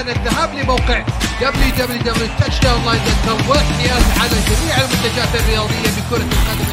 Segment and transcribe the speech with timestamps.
[0.00, 1.04] الآن الذهاب لموقع
[1.40, 6.70] www.touchdownline.com والاحتياز على جميع المنتجات الرياضية بكرة القدم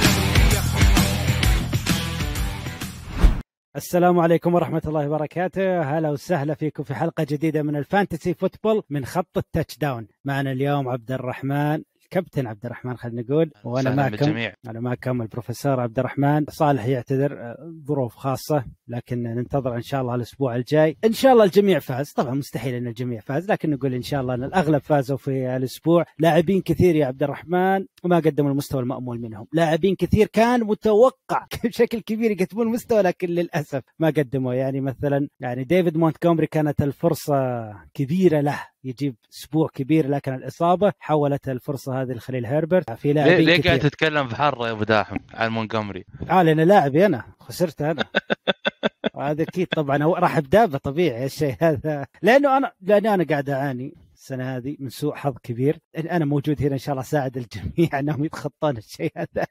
[3.75, 5.81] السلام عليكم ورحمة الله وبركاته.
[5.81, 10.07] هلا وسهلا فيكم في حلقة جديدة من ال fantasy football من خط ال touchdown.
[10.25, 11.83] معنا اليوم عبد الرحمن.
[12.13, 13.51] كابتن عبد الرحمن خلينا نقول.
[13.63, 14.37] وأنا معكم.
[14.69, 16.45] أنا معكم البروفيسور عبد الرحمن.
[16.49, 20.97] صالح يعتذر آه، ظروف خاصة لكن ننتظر إن شاء الله الأسبوع الجاي.
[21.05, 22.11] إن شاء الله الجميع فاز.
[22.11, 26.05] طبعا مستحيل إن الجميع فاز لكن نقول إن شاء الله إن الأغلب فازوا في الأسبوع.
[26.19, 29.47] لاعبين كثير يا عبد الرحمن وما قدموا المستوى المأمول منهم.
[29.53, 34.53] لاعبين كثير كان متوقع بشكل كبير يقدمون المستوى لكن للأسف ما قدموا.
[34.53, 37.35] يعني مثلا يعني ديفيد مونتغومري كانت الفرصة
[37.93, 38.72] كبيرة له.
[38.83, 42.91] يجيب أسبوع كبير لكن الإصابة حولت الفرصة هذه لخليل هيربرت.
[42.91, 46.41] في ليه, لاعبين ليه كثير قاعد تتكلم في حر يا أبو داحم؟ عن مونجومري آه
[46.43, 48.05] لأن لاعبي أنا خسرت أنا.
[49.17, 52.05] هذا أكيد طبعا راح بدابة طبيعي الشيء هذا.
[52.21, 55.79] لأنه أنا لأنه أنا قاعد أعاني السنة هذه من سوء حظ كبير.
[55.97, 59.47] أنا موجود هنا إن شاء الله أساعد الجميع إنهم يتخطون الشيء هذا.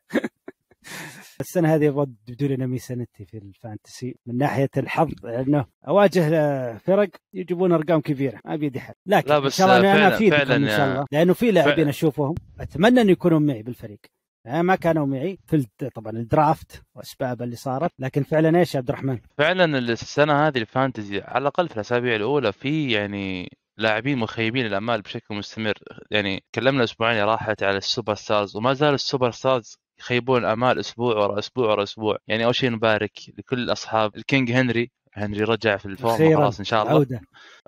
[1.40, 7.08] السنة هذه أبغى تبدو لنا ميزانيتي في ال fantasy من ناحية الحظ لأنه أواجه فرق
[7.34, 10.14] يجيبون أرقام كبيرة ما بيدي حل لكن لا إن بس شاء الله أنا- أنا فعلاً-
[10.14, 11.88] أفيدكم إن شاء الله لأنه في لاعبين.
[11.88, 13.98] أشوفهم أتمنى أن يكونوا معي بالفريق
[14.46, 18.78] يعني ما كانوا معي في طبعا ال draft وأسباب اللي صارت لكن فعلا إيش يا
[18.78, 24.18] عبد الرحمن؟ فعلا السنة هذه ال fantasy على الأقل في الأسابيع الأولى في يعني لاعبين
[24.18, 25.74] مخيبين الأمال بشكل مستمر
[26.10, 30.78] يعني تكلمنا أسبوعين راحت على ال super stars وما زال ال super stars يخيبون الامال
[30.78, 32.18] أسبوع ورا أسبوع ورا أسبوع.
[32.28, 34.90] يعني أول شيء نبارك لكل أصحاب ال king هنري.
[35.14, 36.92] هنري رجع في الفورمة أخيراً خلاص إن شاء الله.
[36.92, 37.20] عودة.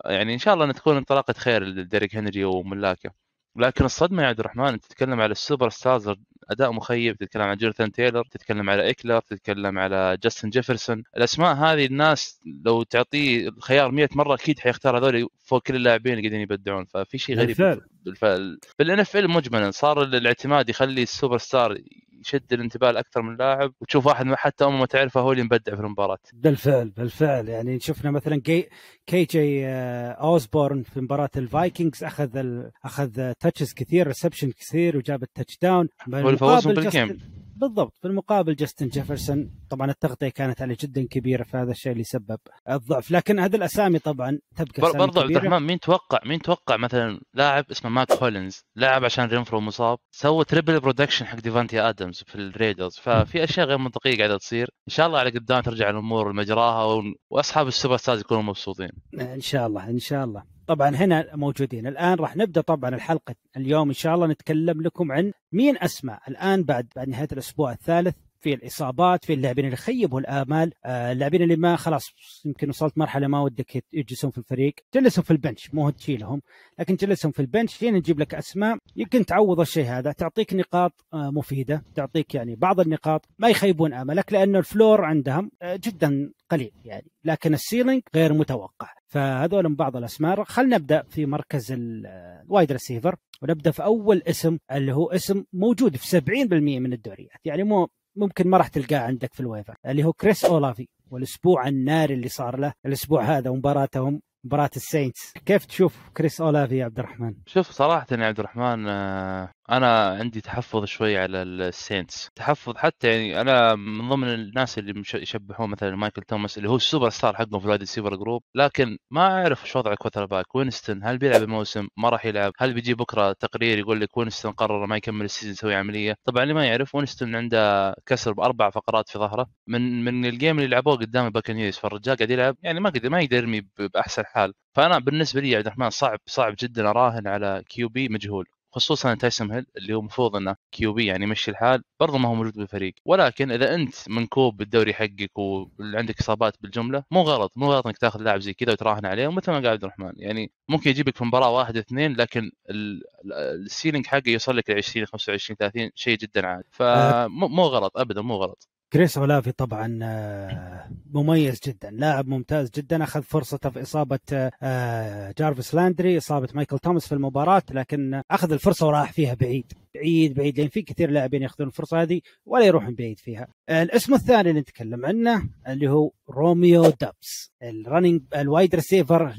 [0.05, 3.11] يعني إن شاء الله إن تكون انطلاقة خير لديريك هنري وملاكه
[3.57, 6.11] لكن الصدمة يا عبد الرحمن انت تتكلم على ال super stars
[6.51, 11.03] أداء مخيب تتكلم عن جوناثان تايلر تتكلم على إيكلر تتكلم على جاستن جيفرسون.
[11.17, 16.23] الأسماء هذه الناس لو تعطيه الخيار 100 مرة أكيد حيختار هذول فوق كل اللاعبين اللي
[16.23, 16.85] قاعدين يبدعون.
[16.85, 17.81] ففي شيء غريب.
[18.05, 18.59] بالفعل.
[18.79, 21.79] بال NFL مجملا صار الاعتماد يخلي ال super star
[22.27, 25.75] يشد الانتباه لأكثر من لاعب وتشوف واحد ما حتى أمه ما تعرفه هو اللي مبدع
[25.75, 26.19] في المباراة.
[26.33, 27.49] بالفعل بالفعل.
[27.49, 28.69] يعني شفنا مثلا K,
[29.07, 29.67] K.J.
[29.67, 32.71] آه، أوزبورن في مباراة الفايكنجز أخذ ال...
[32.85, 37.97] أخذ touches كثير reception كثير وجاب ال touchdown هو اللي فوزهم بال game بالضبط.
[38.01, 42.39] في المقابل جاستن جيفرسون طبعا التغطية كانت عليه جدا كبيرة فهذا الشيء اللي سبب
[42.71, 43.11] الضعف.
[43.11, 45.31] لكن هذه الأسامي طبعا تبقى بر- أسامي برضو عبد.
[45.37, 50.45] الرحمن مين توقع مين توقع مثلا لاعب اسمه ماك هولينز؟ لاعب عشان رينفرو مصاب سوى
[50.45, 52.97] triple production حق ديفانتي آدمز في الريدرز.
[52.97, 54.69] ففي أشياء غير منطقية قاعدة تصير.
[54.89, 58.91] إن شاء الله على قدام ترجع الأمور لمجراها وأصحاب ال super stars يكونوا مبسوطين.
[59.21, 60.54] إن شاء الله إن شاء الله.
[60.67, 61.87] طبعا هنا موجودين.
[61.87, 63.89] الآن راح نبدأ طبعا الحلقة اليوم.
[63.89, 66.23] إن شاء الله نتكلم لكم عن مين أسماء.
[66.29, 71.43] الآن بعد بعد نهاية الأسبوع الثالث في الاصابات في اللاعبين اللي خيبوا الامال آه اللاعبين
[71.43, 72.05] اللي ما خلاص
[72.45, 74.75] يمكن وصلت مرحلة ما ودك يجلسون في الفريق.
[74.95, 76.43] جلسهم في ال bench مو تشيلهم.
[76.79, 78.79] لكن جلسهم في ال bench هنا نجيب لك أسماء.
[78.97, 83.27] يمكن تعوض الشيء هذا تعطيك نقاط آه مفيدة تعطيك يعني بعض النقاط.
[83.39, 87.07] ما يخيبون أملك لأنه ال floor عندهم آه جدا قليل يعني.
[87.25, 88.89] لكن ال ceiling غير متوقع.
[89.07, 90.45] فهذول من بعض الأسماء.
[90.45, 92.07] خلينا نبدأ في مركز ال-
[92.47, 97.41] ال wide receiver ونبدأ في أول اسم اللي هو اسم موجود في 70% من الدوريات.
[97.45, 99.75] يعني مو ممكن ما راح تلقاه عندك في ال waiver.
[99.87, 102.73] اللي هو كريس اولافي والأسبوع الناري اللي صار له.
[102.87, 108.27] الأسبوع هذا ومباراتهم مباراة الساينتس كيف تشوف كريس اولافي يا عبد الرحمن؟ شوف صراحة يا
[108.27, 114.29] عبد الرحمن آه، أنا عندي تحفظ شوي على السينتس تحفظ حتى يعني أنا من ضمن
[114.35, 117.81] الناس اللي يشبهون مثلا مايكل توماس اللي هو ال super star حقهم في ال wide
[117.81, 120.55] receiver group لكن ما أعرف إيش وضع quarterback.
[120.55, 122.53] وينستون هل بيلعب الموسم؟ ما راح يلعب.
[122.59, 126.43] هل بيجي بكرة تقرير يقول لك وينستون قرر ما يكمل ال season يسوي عملية؟ طبعا
[126.43, 129.47] اللي ما يعرف وينستون عنده كسر بأربع فقرات في ظهره.
[129.67, 133.21] من من ال game اللي لعبوه قدام الباكنيرز فالرجال قاعد يلعب يعني ما قدر ما
[133.21, 134.53] يقدر يرمي بأحسن حال.
[134.75, 138.47] فأنا بالنسبة لي عبد الرحمن صعب صعب جدا أراهن على QB مجهول.
[138.75, 142.55] خصوصا تايسون هيل اللي هو المفروض إنه QB يعني يمشي الحال برضه ما هو موجود
[142.55, 142.95] بالفريق.
[143.05, 148.21] ولكن إذا أنت منكوب بالدوري حقك وعندك إصابات بالجملة مو غلط مو غلط إنك تاخذ
[148.23, 151.51] لاعب زي كذا وتراهن عليه ومثل ما قال عبد الرحمن يعني ممكن يجيبك في مباراة
[151.51, 153.33] واحد اثنين لكن ال- ال-
[153.65, 156.69] ال ceiling حقه يوصل لك ل 20 25 30 شيء جدا عادي.
[156.71, 158.69] فمو مو غلط ابدا مو غلط.
[158.93, 164.19] كريس أولافي طبعا آه، مميز جدا لاعب ممتاز جدا أخذ فرصته في إصابة
[164.63, 170.35] آه، جارفيس لاندري إصابة مايكل توماس في المباراة لكن أخذ الفرصة وراح فيها بعيد بعيد
[170.35, 173.49] بعيد لأن في كثير لاعبين يأخذون الفرصة هذه ولا يروحون بعيد فيها.
[173.71, 179.35] الاسم الثاني اللي نتكلم عنه اللي هو روميو دابس ال running ال wide receiver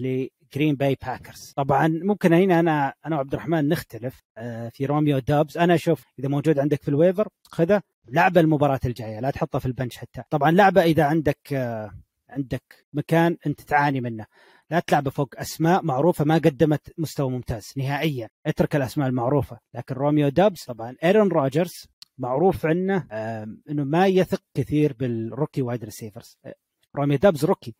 [0.56, 5.58] جرين باي باكرز طبعا ممكن هنا أنا أنا وعبد الرحمن نختلف آه، في روميو دابز.
[5.58, 7.82] أنا أشوف إذا موجود عندك في ال waiver خذه.
[8.08, 10.24] لعبه المباراة الجاية لا تحطه في ال bench حتى.
[10.30, 11.92] طبعا لعبه إذا عندك آه،
[12.30, 14.26] عندك مكان أنت تعاني منه.
[14.72, 18.30] لا تلعب فوق أسماء معروفة ما قدمت مستوى ممتاز نهائيا.
[18.46, 19.60] اترك الأسماء المعروفة.
[19.74, 21.86] لكن روميو دابس طبعا ايرون روجرز
[22.18, 23.08] معروف عنه
[23.70, 26.38] إنه ما يثق كثير بال rookie wide receivers
[26.96, 27.76] روميو دابز rookie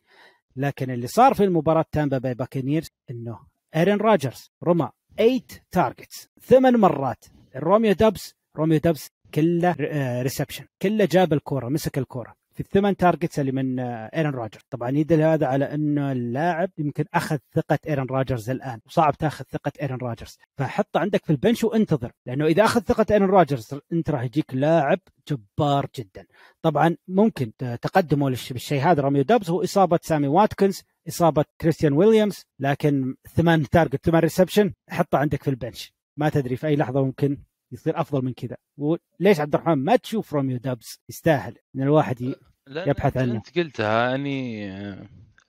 [0.56, 3.38] لكن اللي صار في المباراة تامبا باي باكنيرز إنه
[3.76, 5.40] ايرن راجرز رمى 8
[5.70, 7.24] targets ثمان مرات.
[7.56, 9.76] روميو دابس روميو دابس كله
[10.22, 12.34] reception كله جاب الكورة مسك الكورة.
[12.56, 17.38] في الثمان targets اللي من ايرن رودجرز طبعا يدل هذا على انه اللاعب يمكن أخذ
[17.54, 22.12] ثقة ايرن راجرز الآن وصعب تأخذ ثقة ايرن راجرز فحطه عندك في ال bench وانتظر
[22.26, 24.98] لأنه إذا أخذ ثقة ايرن راجرز أنت راح يجيك لاعب
[25.28, 26.26] جبار جدا.
[26.62, 33.14] طبعا ممكن تقدمه بالشيء هذا روميو دابس هو إصابة سامي واتكنز إصابة كريستيان ويليامز لكن
[33.34, 35.92] ثمان target ثمان reception حطه عندك في ال bench.
[36.16, 37.38] ما تدري في أي لحظة ممكن
[37.72, 38.56] يصير أفضل من كذا.
[38.78, 42.34] وليش عبد الرحمن ما تشوف روميو دابس يستاهل إن الواحد
[42.68, 44.70] يبحث عنه؟ أنت قلتها يعني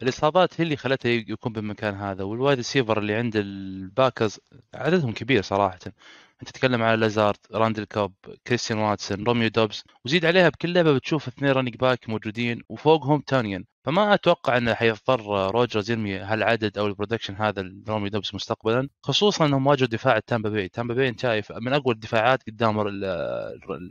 [0.01, 2.23] الإصابات هي اللي خلته يكون بالمكان هذا.
[2.23, 4.39] وال wide receiver اللي عند الباكرز
[4.73, 5.79] عددهم كبير صراحة.
[6.41, 8.13] أنت تتكلم على لازارد راندل كوب
[8.47, 13.65] كريستيان واتسون روميو دوبز وزيد عليها بكل لعبة بتشوف اثنين running back موجودين وفوقهم تونيان
[13.87, 19.45] فما أتوقع أنه حيضطر روجرز يرمي هالعدد أو ال production هذا لرومي دوبس مستقبلا خصوصا
[19.45, 20.67] إنهم واجهوا دفاع التامبا بي.
[20.69, 22.79] تامبا بي أنت شايف من أقوى الدفاعات قدام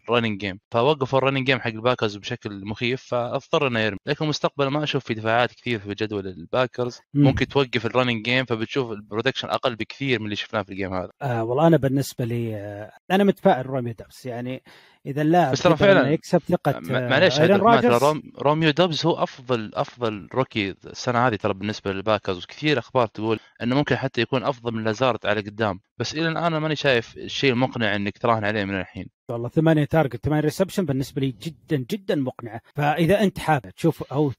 [0.09, 3.99] ال running game فوقفوا ال running game حق الباكرز بشكل مخيف فأضطر إنه يرمي.
[4.07, 7.01] لكن مستقبلا ما أشوف في دفاعات كثير في جدول الباكرز.
[7.15, 10.76] ممكن توقف ال running game فبتشوف ال production أقل بكثير من اللي شفناه في ال
[10.76, 11.11] game هذا.
[11.23, 14.27] آه والله أنا بالنسبة لي آه أنا متفائل رومي دوبس.
[14.27, 14.63] يعني
[15.07, 20.75] إذا اللاعب بس ترى فعلا يكسب ثقة معليش روم روميو دوبز هو أفضل أفضل rookie
[20.87, 25.27] السنة هذه ترى بالنسبة للباكرز وكثير أخبار تقول إنه ممكن حتى يكون أفضل من لازارت
[25.27, 25.81] على قدام.
[25.99, 29.16] بس إلى الآن أنا ماني شايف الشيء المقنع إنك تراهن عليه من الحين.
[29.29, 32.61] والله ثمانية target ثمانية reception بالنسبة لي جدا جدا مقنعة.
[32.75, 34.33] فإذا أنت حابب تشوف أو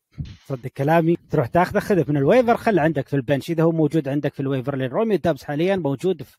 [0.46, 3.50] تصدق كلامي تروح تاخذه خذه من ال waiver خله عندك في ال bench.
[3.50, 6.38] إذا هو موجود عندك في ال waiver لأن روميو دابس حاليا موجود في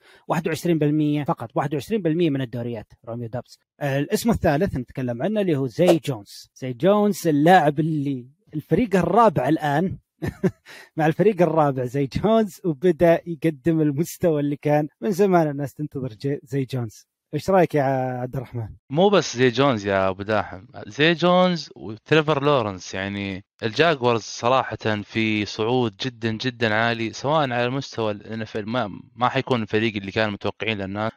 [1.22, 3.58] 21% فقط 21% من الدوريات روميو دابس.
[3.82, 6.50] الاسم الثالث نتكلم عنه اللي هو زي جونز.
[6.54, 9.98] زي جونز اللاعب اللي الفريق الرابع الآن.
[10.96, 16.64] مع الفريق الرابع زي جونز وبدأ يقدم المستوى اللي كان من زمان الناس تنتظر زي
[16.64, 17.08] جونز.
[17.34, 17.82] إيش رأيك يا
[18.22, 22.94] عبد الرحمن؟ مو بس زي جونز يا أبو داحم، زي جونز وتريفر لورنس.
[22.94, 29.62] يعني الجاكوارز صراحة في صعود جدا جدا عالي سواء على مستوى الان ما ما حيكون
[29.62, 31.10] الفريق اللي كانوا متوقعين آه،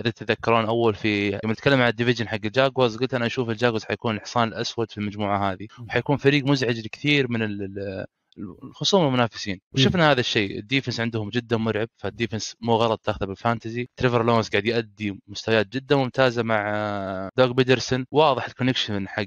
[0.00, 3.84] اذا تتذكرون أول في لما نتكلم عن ال division حق الجاكوارز قلت أنا أشوف الجاكوارز
[3.84, 5.66] حيكون الحصان الأسود في المجموعة هذه.
[5.88, 7.42] وحيكون فريق مزعج لكثير من
[8.64, 9.60] الخصوم المنافسين.
[9.74, 10.58] وشفنا هذا الشيء.
[10.58, 11.88] ال defense عندهم جدا مرعب.
[11.96, 13.88] فال defense مو غلط تاخذه بال fantasy.
[13.96, 18.04] تريفر لورنس قاعد يؤدي مستويات جدا ممتازة مع دوغ بيدرسون.
[18.10, 19.24] واضح ال connection حق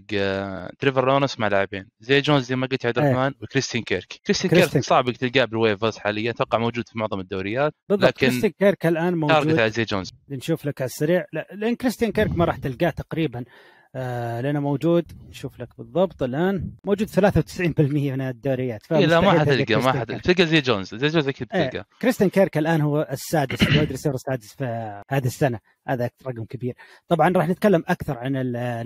[0.80, 1.90] تريفر لورنس مع لاعبين.
[2.00, 3.12] زي جونز زي ما قلت يا عبد إيه.
[3.12, 4.20] الرحمن وكريستين كيرك.
[4.26, 6.32] كريستين كيرك صعب تلقاه بال waivers حاليا.
[6.32, 7.74] أتوقع موجود في معظم الدوريات.
[7.90, 8.08] بالضبط.
[8.08, 9.62] لكن كريستين كيرك الآن موجود.
[9.62, 10.12] زي جونز.
[10.30, 11.26] نشوف لك على السريع.
[11.54, 13.46] لأن كريستين كيرك ما راح تلقاه تقريبا.
[13.96, 19.76] آه لأنه موجود نشوف لك بالضبط الآن موجود 93% من الدوريات إيه لا ما حتلقى
[19.76, 23.69] ما حتلقى زي جونز زي جونز أكيد بتلقى آه كريستن كيرك الآن هو السادس ال
[23.69, 25.60] wide receiver السادس في هذه السنة.
[25.88, 26.76] هذا رقم كبير.
[27.08, 28.36] طبعا راح نتكلم أكثر عن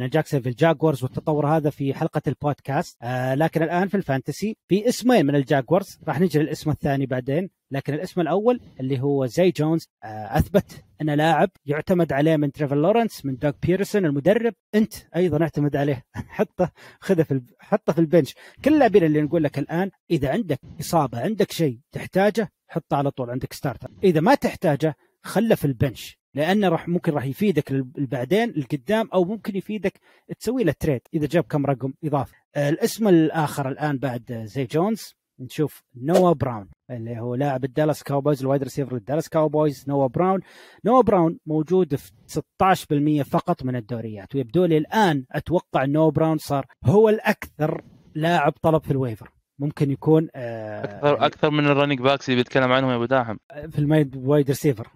[0.02, 2.98] الجاكسون في الجاكوارز والتطور هذا في حلقة البودكاست.
[3.02, 7.50] آه لكن الآن في ال fantasy في اسمين من الجاكوارز راح نجي للاسم الثاني بعدين.
[7.72, 12.75] لكن الاسم الأول اللي هو زي جونز آه أثبت انه لاعب يعتمد عليه من تريفر
[12.75, 14.54] لورنس من دوغ بيدرسون المدرب.
[14.75, 16.06] أنت أيضا اعتمد عليه.
[16.38, 18.36] حطه خذه في حطه في ال bench.
[18.66, 23.30] كل اللاعبين اللي نقول لك الآن إذا عندك إصابة عندك شيء تحتاجه حطه على طول.
[23.30, 26.25] عندك starter إذا ما تحتاجه خله في ال bench.
[26.36, 30.00] لأنه راح ممكن راح يفيدك بعدين القدام أو ممكن يفيدك
[30.39, 35.84] تسوي له trade إذا جاب كم رقم اضافه الاسم الآخر الآن بعد زي جونز نشوف
[36.01, 40.39] نوا براون اللي هو لاعب الدالاس كاوبويز ال wide receiver للدالاس كاوبويز نوا براون.
[40.86, 46.65] نوا براون موجود في 16% فقط من الدوريات ويبدو لي الآن أتوقع نوا براون صار
[46.86, 47.84] هو الأكثر
[48.15, 49.32] لاعب طلب في ال waiver.
[49.60, 53.38] ممكن يكون آه أكثر أكثر من ال running backs اللي بيتكلم عنهم يا أبو داحم.
[53.70, 54.88] في ال wide receiver.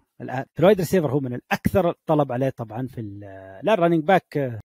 [0.60, 3.02] ال wide receiver هو من الأكثر طلب عليه طبعا في
[3.64, 4.60] لا ال running back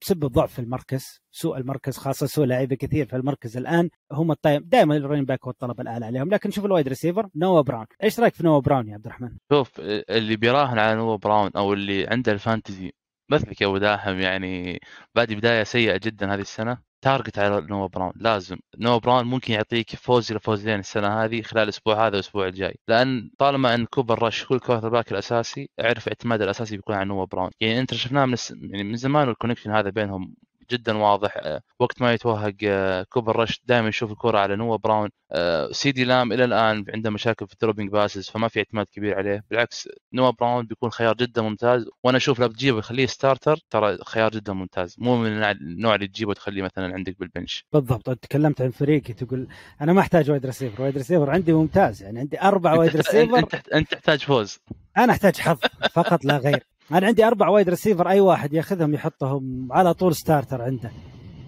[0.00, 4.68] بسبب ضعف المركز سوء المركز خاصة سوء لعيبة كثير في المركز الآن هم الطيب.
[4.68, 6.30] دائما ال running back هو الطلب الاعلى عليهم.
[6.30, 9.36] لكن شوف ال wide receiver نوا براون إيش رأيك في نوا براون يا عبد الرحمن؟
[9.52, 12.92] شوف اللي بيراهن على نوا براون أو اللي عنده ال fantasy
[13.30, 14.80] مثلك يا أبو داحم يعني
[15.14, 19.96] بادي بداية سيئة جدا هذه السنة target على نوا براون لازم نوا براون ممكن يعطيك
[19.96, 24.46] فوز إلى فوزين السنة هذه خلال الأسبوع هذا والأسبوع الجاي لأن طالما إن كوبر رش
[24.46, 28.36] هو ال quarterback الأساسي اعرف اعتماد الأساسي بيكون على نوا براون يعني إنت شفناه من.
[28.50, 30.34] يعني من زمان وال connection هذا بينهم
[30.70, 31.32] جدا واضح.
[31.36, 35.08] آه، وقت ما يتوهق آه، كوبر رش دائما يشوف الكرة على نوا براون.
[35.32, 38.86] آه، سي دي لام إلى الآن عنده مشاكل في ال dropping passes فما في اعتماد
[38.92, 39.44] كبير عليه.
[39.50, 41.86] بالعكس نوا براون بيكون خيار جدا ممتاز.
[42.04, 44.96] وأنا أشوف لو بتجيبه يخليه starter ترى خيار جدا ممتاز.
[44.98, 47.64] مو من النوع- اللي تجيبه تخليه مثلا عندك بال bench.
[47.72, 48.08] بالضبط.
[48.08, 49.46] أنت تكلمت عن فريقي تقول
[49.80, 52.02] أنا ما أحتاج wide receiver wide receiver عندي ممتاز.
[52.02, 54.58] يعني عندي أربع wide receiver أنت, أنت تحتاج فوز.
[54.98, 55.58] أنا أحتاج حظ.
[55.92, 56.64] فقط لا غير.
[56.92, 60.90] أنا عندي أربع wide receiver أي واحد ياخذهم يحطهم على طول starter عنده.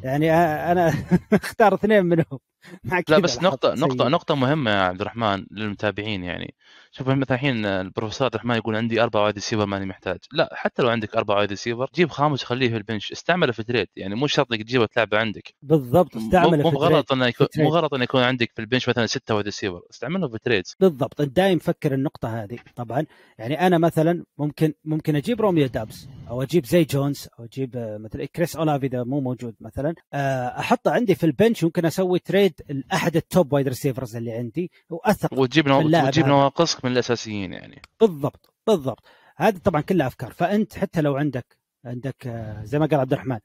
[0.03, 0.33] يعني
[0.73, 0.95] أنا
[1.33, 2.39] أختار اثنين منهم.
[2.85, 3.75] مع لا بس نقطة.
[3.75, 6.55] نقطة نقطة مهمة يا عبد الرحمن للمتابعين يعني.
[6.95, 10.19] شوف مثلا الحين البروفيسور عبد الرحمن يقول عندي أربع wide receiver ماني محتاج.
[10.33, 13.13] لا حتى لو عندك أربع wide receiver جيب خامس وخليه في ال bench.
[13.13, 13.87] استعمله في trade.
[13.97, 15.55] يعني مو شرط إنك تجيبه تلعبه عندك.
[15.63, 17.05] بالضبط استعمله مو في trade.
[17.13, 17.47] إنه يكون.
[17.57, 19.81] مو غلط إنه يكون عندك في ال bench مثلا ستة wide receiver.
[19.91, 20.65] استعمله في trade.
[20.81, 22.59] بالضبط أنت دايم فكر النقطة هذه.
[22.77, 23.07] طبعا
[23.39, 27.99] يعني أنا مثلا ممكن ممكن أجيب روميو دوبس أو أجيب زي جونز أو أجيب آه،
[27.99, 29.95] مثلا كريس أولافي إذا مو موجود مثلا.
[30.13, 34.33] آه، أحطه عندي في ال bench ممكن أسوي trade لاحد ال top wide receivers اللي
[34.33, 36.27] عندي وأثق وتجيب وتجيب.
[36.27, 37.83] نواقصك من الأساسيين يعني.
[38.01, 39.05] بالضبط بالضبط.
[39.37, 40.33] هذه طبعا كلها أفكار.
[40.33, 43.39] فأنت حتى لو عندك عندك آه، زي ما قال عبد الرحمن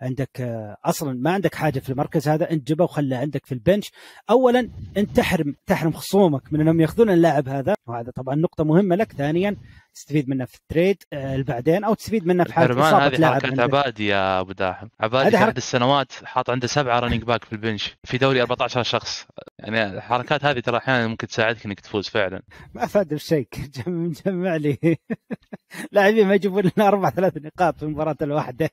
[0.00, 3.57] عندك آه، أصلا ما عندك حاجة في المركز هذا أنت جيبه وخله عندك في ال
[3.57, 3.90] bench.
[4.30, 7.74] اولا أنت تحرم تحرم خصومك من أنهم يأخذون اللاعب هذا.
[7.86, 9.12] وهذا طبعا نقطة مهمة لك.
[9.12, 9.56] ثانيا
[9.94, 13.60] تستفيد منه في ال trade آه، بعدين أو تستفيد منه في حالة إصابة هذه عندك.
[13.60, 14.88] عبادي يا أبو داحم.
[15.00, 17.96] عبادي في احد السنوات حاط عنده سبعة running back في ال bench.
[18.04, 19.26] في دوري 14 شخص.
[19.58, 22.42] يعني الحركات هذه ترى أحيانا ممكن تساعدك إنك تفوز فعلا.
[22.74, 23.48] ما فاد بشيء.
[23.74, 24.78] جم- مجمع لي.
[25.92, 28.70] لاعبين ما يجيبون لنا أربع ثلاث نقاط في المباراة الواحدة.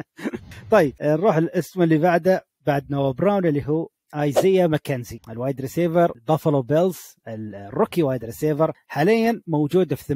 [0.70, 6.12] طيب نروح الاسم اللي بعده بعد نوا براون اللي هو ايزيا ماكنزي ال wide receiver
[6.28, 10.14] Buffalo Bills ال rookie wide receiver حاليا موجود في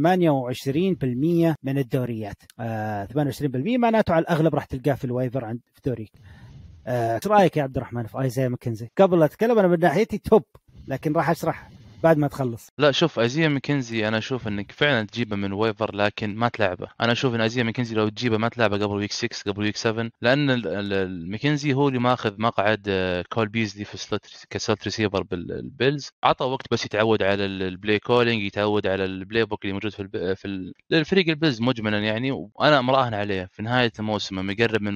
[1.52, 2.36] 28% من الدوريات.
[2.60, 6.12] آه 28% معناته على الأغلب راح تلقاه في ال waiver عند في دوريك
[6.86, 10.42] آه، إيش رأيك يا عبد الرحمن في ايزيا ماكنزي قبل أتكلم أنا من ناحيتي top
[10.88, 11.68] لكن راح أشرح.
[12.04, 12.68] بعد ما تخلص.
[12.78, 16.86] لا شوف أزيا ماكنزي أنا أشوف إنك فعلا تجيبه من waiver لكن ما تلعبه.
[17.00, 20.10] أنا أشوف إن أزيا ماكنزي لو تجيبه ما تلعبه قبل week 6 قبل week 7
[20.22, 24.84] لأن ال- ال- الماكنزي هو اللي ماخذ مقعد آه، كول بيزلي في slot ك slot
[24.84, 29.44] receiver بال Bills عطه وقت بس يتعود على ال- ال play calling يتعود على ال
[29.44, 30.34] playbook اللي موجود في الب...
[30.34, 30.72] في ال...
[30.90, 32.30] للفريق ال Bills مجملا يعني.
[32.54, 34.94] وأنا مراهن عليه في نهاية الموسم لما يقرب من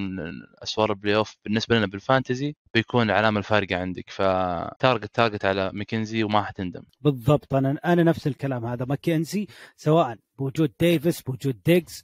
[0.62, 4.04] أسوار ال playoff بالنسبة لنا بال fantasy بيكون العلامه الفارقة عندك.
[4.10, 6.82] ف target target على ماكنزي وما حتندم.
[7.00, 7.54] بالضبط.
[7.54, 8.66] أنا أنا نفس الكلام.
[8.66, 12.02] هذا ماكنزي سواء بوجود ديفيس بوجود ديجز.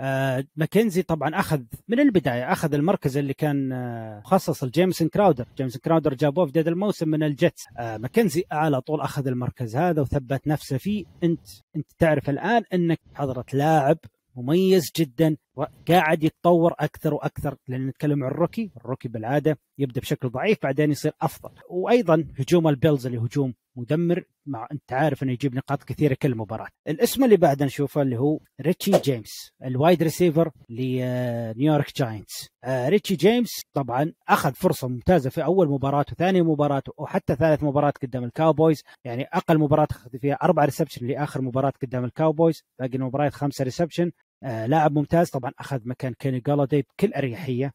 [0.00, 5.46] آه ماكنزي طبعا أخذ من البداية أخذ المركز اللي كان آه، مخصص لجيمسون كراودر.
[5.56, 7.64] جيمسون كراودر جابوه في بدايه الموسم من ال Jets.
[7.78, 11.04] آه ماكنزي على طول أخذ المركز هذا وثبت نفسه فيه.
[11.24, 13.98] أنت أنت تعرف الآن أنك حضرة لاعب
[14.36, 17.56] مميز جدا وقاعد يتطور أكثر وأكثر.
[17.68, 21.50] لأن نتكلم عن ال rookie ال rookie بالعادة يبدأ بشكل ضعيف بعدين يصير أفضل.
[21.70, 26.34] وأيضا هجوم ال Bills اللي هجوم مدمر مع أنت عارف إنه يجيب نقاط كثيرة كل
[26.34, 26.68] مباراة.
[26.88, 32.48] الاسم اللي بعد نشوفه اللي هو ريتشي جيمس ال wide receiver ل New York Giants.
[32.64, 37.92] آه ريتشي جيمس طبعا أخذ فرصة ممتازة في أول مباراة وثاني مباراة وحتى ثالث مباراة
[38.02, 38.82] قدام ال Cowboys.
[39.04, 42.62] يعني أقل مباراة أخذ فيها أربع reception لآخر مباراة قدام ال Cowboys.
[42.78, 44.10] باقي المباريات خمسة reception
[44.42, 47.72] آه لاعب ممتاز طبعا أخذ مكان كيني جالادي بكل أريحية.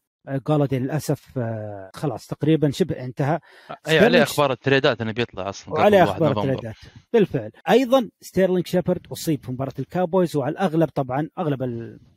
[0.48, 3.40] جالادي للأسف آه خلاص تقريبا شبه انتهى.
[3.88, 6.30] أي عليه أخبار التريدات انه بيطلع أصلا وعليه 1 أخبار.
[6.38, 6.76] التريدات.
[7.12, 7.50] بالفعل.
[7.70, 11.62] أيضا ستيرلينج شيبرد أصيب في مباراة ال Cowboys وعلى الأغلب طبعا أغلب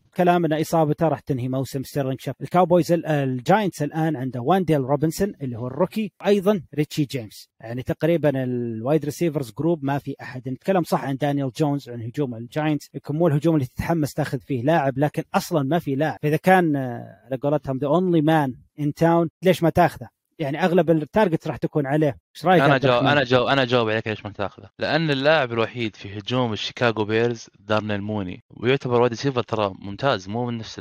[0.10, 4.42] الكلام ان إصابته راح تنهي موسم ستيرلينج شيبرد ال Cowboys ال- ال Giants الآن عنده
[4.42, 7.50] وانديل روبنسون اللي هو ال rookie أيضا ريتشي جيمس.
[7.62, 10.50] يعني تقريبا ال wide receivers group ما في أحد.
[10.50, 12.90] نتكلم صح عن دانيال جونز عن هجوم ال Giants.
[13.10, 16.18] مو الهجوم اللي تتحمس تاخذ فيه لاعب لكن أصلا ما في لاعب.
[16.22, 20.08] فإذا كان آه، على قولتهم the only man in town ليش ما تاخذه؟
[20.40, 22.18] يعني أغلب ال target راح تكون عليه.
[22.40, 24.70] إيش رأيك أنا جاوب؟ أنا جاوب أنا جاوب عليك ليش ما تاخذه.
[24.80, 28.44] لأن اللاعب الوحيد في هجوم ال Chicago Bears دارنيل موني.
[28.50, 30.80] ويعتبر wide receiver ترى ممتاز مو من نفس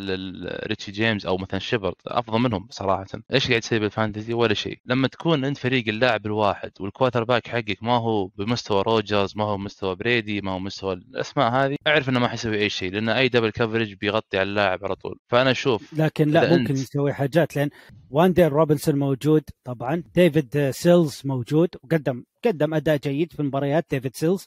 [0.66, 3.06] ريتشي جيمس أو مثلا شيبرد أفضل منهم صراحة.
[3.32, 4.78] إيش قاعد تسوي بال fantasy؟ ولا شيء.
[4.86, 9.56] لما تكون أنت فريق اللاعب الواحد وال quarterback حقك ما هو بمستوى روجرز ما هو
[9.56, 13.28] بمستوى برادي ما هو مستوى الأسماء هذه أعرف إنه ما حيسوي أي شيء لأن أي
[13.28, 15.18] double coverage بيغطي على اللاعب على طول.
[15.28, 17.70] فأنا أشوف لكن لا ممكن أنت- يسوي حاجات لأن
[18.10, 21.47] وانديل روبنسون موجود طبعا ديفيد سيلز موجود.
[21.54, 24.46] وقدم قدم أداء جيد في المباريات ديفيد سيلز.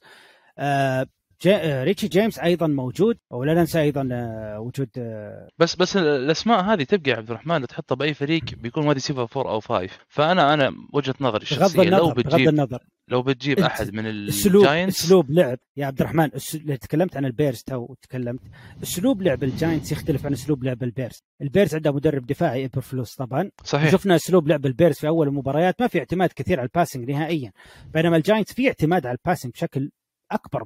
[0.58, 1.08] آه
[1.42, 1.84] جي...
[1.84, 7.12] ريتشي جيمس أيضا موجود ولا ننسى أيضا آه، وجود آه، بس بس الأسماء هذه تبقى
[7.12, 11.16] يا عبد الرحمن تحطها بأي فريق بيكون wide receiver 4 أو 5 فأنا أنا وجهة
[11.22, 12.80] نظري الشخصية لو النظر بغض بتجيب النظر.
[13.08, 17.26] لو بتجيب أحد من أسلوب ال Giants أسلوب لعب يا عبد الرحمن اللي تكلمت عن
[17.26, 18.42] ال Bears تو تكلمت
[18.84, 21.24] أسلوب لعب ال Giants يختلف عن أسلوب لعب ال Bears.
[21.42, 23.50] ال Bears عنده مدرب دفاعي إيبرفلوس طبعا.
[23.64, 23.92] صحيح.
[23.92, 27.12] شفنا أسلوب لعب ال Bears في أول المباريات ما في اعتماد كثير على ال passing
[27.12, 27.52] نهائيا.
[27.94, 29.92] بينما ال Giants في اعتماد على ال passing بشكل
[30.32, 30.64] أكبر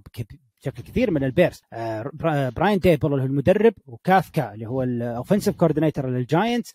[0.61, 4.83] بشكل كثير من ال Bears آه، برا- براين ديبل اللي هو المدرب وكافكا اللي هو
[4.83, 6.73] ال offensive coordinator لل Giants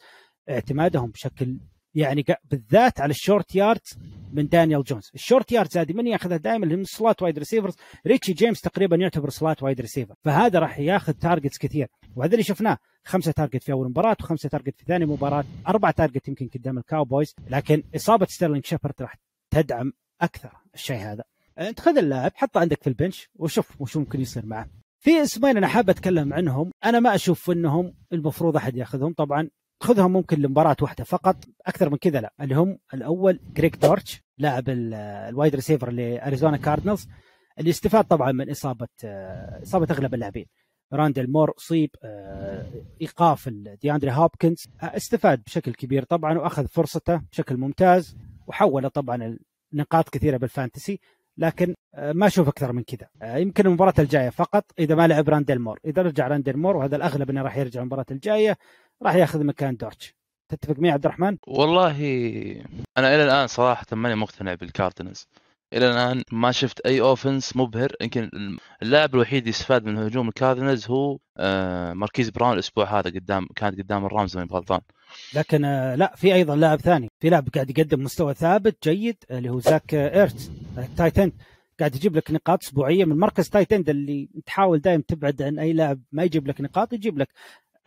[0.50, 1.58] اعتمادهم بشكل
[1.94, 3.98] يعني بالذات على ال short yards
[4.32, 7.74] من دانيال جونز ال short yards هذه من ياخذها دائما؟ من slot wide receivers
[8.06, 11.88] ريتشي جيمس تقريبا يعتبر slot wide receiver فهذا راح ياخذ targets كثير.
[12.16, 12.78] وهذا اللي شفناه.
[13.04, 16.85] خمسة target في أول مباراة وخمسة target في ثاني مباراة أربع target يمكن قدام ال
[16.85, 19.14] Cowboys لكن إصابة ستيرلينج شيبرد راح
[19.50, 21.24] تدعم أكثر الشيء هذا.
[21.60, 24.68] أنت خذ اللاعب حطه عندك في ال bench وشوف وش ممكن يصير معه.
[24.98, 29.12] في اسمين أنا حاب أتكلم عنهم أنا ما أشوف إنهم المفروض أحد ياخذهم.
[29.12, 29.48] طبعا
[29.82, 31.36] خذهم ممكن لمباراة واحدة فقط
[31.66, 32.32] أكثر من كذا لا.
[32.40, 34.94] اللي هم الأول جريج دورتش لاعب ال-
[35.28, 37.08] ال wide receiver ل Arizona Cardinals
[37.58, 40.46] اللي استفاد طبعا من إصابة آه، إصابة أغلب اللاعبين.
[40.92, 42.66] رونديل مور اصيب آه،
[43.02, 43.48] إيقاف
[43.82, 49.38] دياندري هوبكنز آه، استفاد بشكل كبير طبعا وأخذ فرصته بشكل ممتاز وحول طبعا
[49.72, 51.00] نقاط كثيرة بال fantasy.
[51.40, 53.08] لكن آه، ما أشوف أكثر من كذا.
[53.22, 55.78] آه، يمكن المباراة الجاية فقط إذا ما لعب رونديل مور.
[55.84, 58.56] إذا رجع رونديل مور وهذا الأغلب إنه راح يرجع المباراة الجاية
[59.02, 60.14] راح ياخذ مكان دورتش.
[60.48, 61.90] تتفق معي عبد الرحمن؟ والله
[62.98, 65.28] أنا إلى الآن صراحة ماني مقتنع بالكاردينالز
[65.72, 67.92] إلى الآن ما شفت أي offense مبهر.
[68.00, 68.30] يمكن
[68.82, 72.52] اللاعب الوحيد اللي استفاد من هجوم الكاردينالز هو آه، ماركيز براون.
[72.52, 74.80] الأسبوع هذا قدام كانت قدام الرامز ماني غلطان.
[75.34, 77.08] لكن آه، لا في أيضا لاعب ثاني.
[77.20, 80.50] في لاعب قاعد يقدم مستوى ثابت جيد اللي هو زاك آه، ايرتز
[80.96, 81.32] tight end
[81.80, 86.00] قاعد يجيب لك نقاط أسبوعية من مركز tight اللي تحاول دائما تبعد عن أي لاعب
[86.12, 87.28] ما يجيب لك نقاط يجيب لك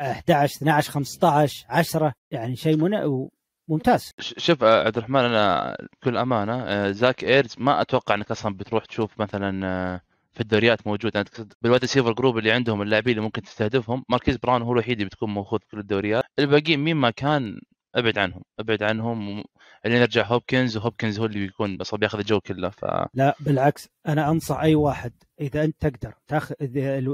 [0.02, 3.28] آه، 11 12 15 10 يعني شيء منع
[3.68, 4.12] ممتاز.
[4.20, 8.86] شوف آه، عبد الرحمن أنا بكل أمانة آه، زاك ايرز ما أتوقع إنك أصلا بتروح
[8.86, 10.02] تشوف مثلا آه،
[10.34, 14.38] في الدوريات موجود انت تقصد بالواد سيفر جروب اللي عندهم اللاعبين اللي ممكن تستهدفهم ماركيز
[14.38, 16.24] براون هو الوحيد اللي بتكون موجود في كل الدوريات.
[16.40, 17.62] الباقيين مين ما كان
[17.96, 19.44] أبعد عنهم أبعد عنهم و-
[19.86, 24.30] اللي نرجع هوبكنز وهوبكنز هو اللي بيكون بس بياخذ الجو كله ف لا بالعكس أنا
[24.30, 26.56] أنصح أي واحد إذا أنت تقدر تاخذ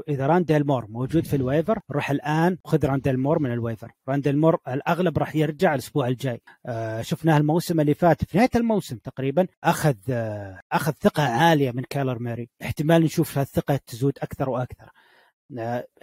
[0.10, 3.92] إذا رانديل مور موجود في ال waiver روح الآن خذ رانديل مور من ال waiver.
[4.10, 6.42] رانديل مور الأغلب راح يرجع الأسبوع الجاي.
[6.65, 11.84] آه شفناه الموسم اللي فات في نهاية الموسم تقريبا أخذ آه أخذ ثقة عالية من
[11.89, 14.89] كايلر موري احتمال نشوف هالثقة تزود أكثر وأكثر.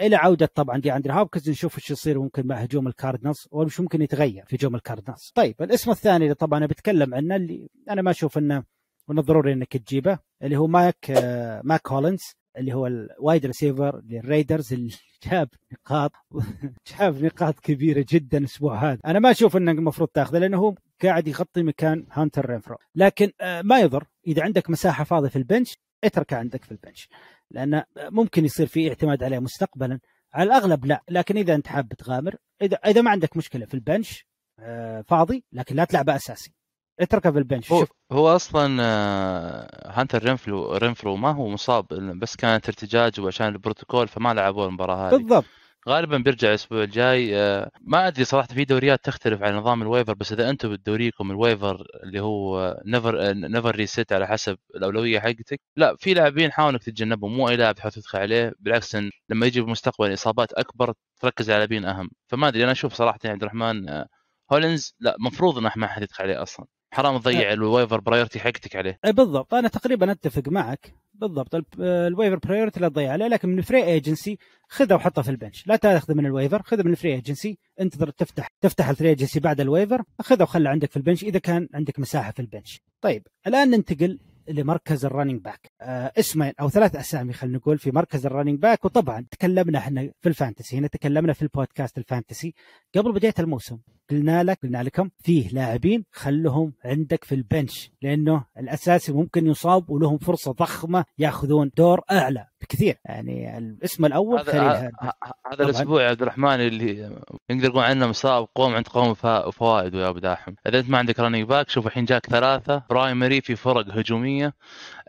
[0.01, 4.03] إلى عودة طبعا دي أندري هوبكنز نشوف إيش يصير ممكن مع هجوم الكاردنالز وش ممكن
[4.03, 8.11] يتغير في هجوم الكاردنالز طيب الاسم الثاني اللي طبعا أنا بتكلم عنه اللي أنا ما
[8.11, 8.65] أشوف إنه
[9.09, 12.23] من الضروري إنك تجيبه اللي هو ماك آه، ماك هولينز
[12.59, 14.95] اللي هو ال wide receiver للريدرز اللي
[15.31, 16.13] جاب نقاط
[16.99, 19.01] جاب نقاط كبيرة جدا الأسبوع هذا.
[19.07, 22.77] أنا ما أشوف إنك المفروض تأخذه لأنه هو قاعد يغطي مكان هانتر رينفرو.
[22.95, 24.05] لكن آه، ما يضر.
[24.27, 27.09] إذا عندك مساحة فاضية في ال bench اتركه عندك في ال bench.
[27.51, 30.01] لأنه ممكن يصير في اعتماد عليه مستقبلا.
[30.35, 31.03] على الأغلب لا.
[31.11, 34.27] لكن إذا أنت حاب تغامر إذا إذا ما عندك مشكلة في ال bench
[34.61, 35.45] آه، فاضي.
[35.53, 36.55] لكن لا تلعبه أساسي.
[37.01, 37.73] اتركه في ال bench.
[37.73, 37.89] هو شوف.
[38.13, 41.87] هو أصلا آه، هانتر رينفلو رينفرو ما هو مصاب
[42.19, 45.17] بس كانت ارتجاج وعشان البروتوكول فما لعبوا المباراة هذه.
[45.17, 45.45] بالضبط.
[45.88, 47.37] غالبا بيرجع الأسبوع الجاي.
[47.37, 51.31] آه، ما أدري صراحة في دوريات تختلف عن نظام ال waiver بس إذا أنتم بدوريكم
[51.31, 55.61] ال waiver اللي هو never never reset على حسب الأولوية حقتك.
[55.77, 58.53] لا في لاعبين حاول إنك تتجنبهم مو أي لاعب تحاول تدخل عليه.
[58.61, 58.96] بالعكس
[59.29, 62.11] لما يجي بالمستقبل إصابات أكبر تركز على لاعبين أهم.
[62.29, 64.07] فما أدري أنا أشوف صراحة يا عبد الرحمن آه،
[64.53, 66.66] هولينز لا مفروض إنه ما حد يدخل عليه أصلا.
[66.92, 68.99] حرام تضيع ال waiver priority حقتك عليه.
[69.05, 69.55] أي بالضبط.
[69.55, 70.94] أنا تقريبا أتفق معك.
[71.14, 71.55] بالضبط.
[71.55, 75.36] ال- ال waiver priority لا تضيع عليه لكن من free agency خذه وحطه في ال
[75.36, 75.67] bench.
[75.66, 79.09] لا تاخذه من ال waiver خذه من ال free agency انتظر تفتح تفتح ال free
[79.09, 82.40] agency بعد ال waiver خذه وخله عندك في ال bench إذا كان عندك مساحة في
[82.41, 82.81] ال bench.
[83.01, 84.18] طيب الآن ننتقل
[84.49, 88.59] لمركز ال running back آه اسمين أو ثلاث أسامي خلينا نقول في مركز ال running
[88.59, 92.55] back وطبعا تكلمنا إحنا في ال fantasy هنا تكلمنا في البودكاست ال fantasy
[92.97, 93.79] قبل بداية الموسم.
[94.11, 99.91] قلنا لك قلنا لكم فيه لاعبين خلهم عندك في ال bench لأنه الأساسي ممكن يصاب
[99.91, 102.47] ولهم فرصة ضخمة ياخذون دور أعلى.
[102.67, 104.91] بكثير يعني الاسم الأول هذا هذا.
[105.01, 105.13] طبعاً.
[105.53, 109.15] الأسبوع يا عبد الرحمن اللي نقدر نقول عنه مصاب قوم عند قوم
[109.51, 110.53] فوائد يا أبو داحم.
[110.67, 114.55] إذا أنت ما عندك running back شوف الحين جاك ثلاثة primary في فرق هجومية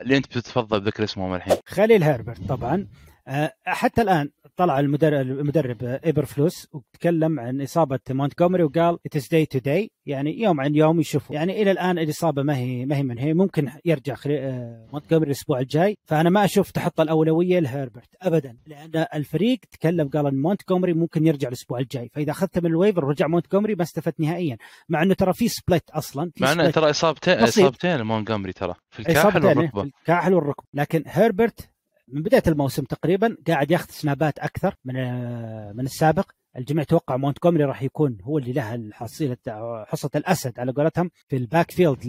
[0.02, 1.58] اللي أنت بتتفضل بذكر اسمهم الحين.
[1.66, 2.88] خليل هيربرت طبعا.
[3.28, 9.46] آه، حتى الآن طلع المدرب المدرب ايبر فلوس وتكلم عن إصابة مونتجومري وقال it's day
[9.46, 11.36] to day يعني يوم عن يوم يشوفوا.
[11.36, 14.16] يعني إلى الآن الإصابة ما هي ما هي منهي ممكن يرجع
[14.94, 15.98] مونتجومري الأسبوع الجاي.
[16.06, 18.58] فأنا ما أشوف تحط الأولوية لهربرت ابدا.
[18.68, 22.10] لأن الفريق تكلم قال إن مونتجومري ممكن يرجع الأسبوع الجاي.
[22.14, 24.58] فإذا أخذته من ال waiver ورجع مونتجومري ما استفدت نهائيا.
[24.90, 26.32] مع إنه ترى في split أصلا.
[26.42, 28.74] مع إنه ترى اصابتين إصابتين مونتجومري ترى.
[28.90, 29.82] في الكاحل والركبة.
[29.82, 30.68] في الكاحل والركبة.
[30.74, 31.70] لكن هربرت
[32.08, 34.96] من بداية الموسم تقريبا قاعد ياخذ snapات أكثر من
[35.76, 36.32] من السابق.
[36.58, 39.38] الجميع توقع مونتجومري راح يكون هو اللي له الحصيلة
[39.88, 42.06] حصة الأسد على قولتهم في ال backfield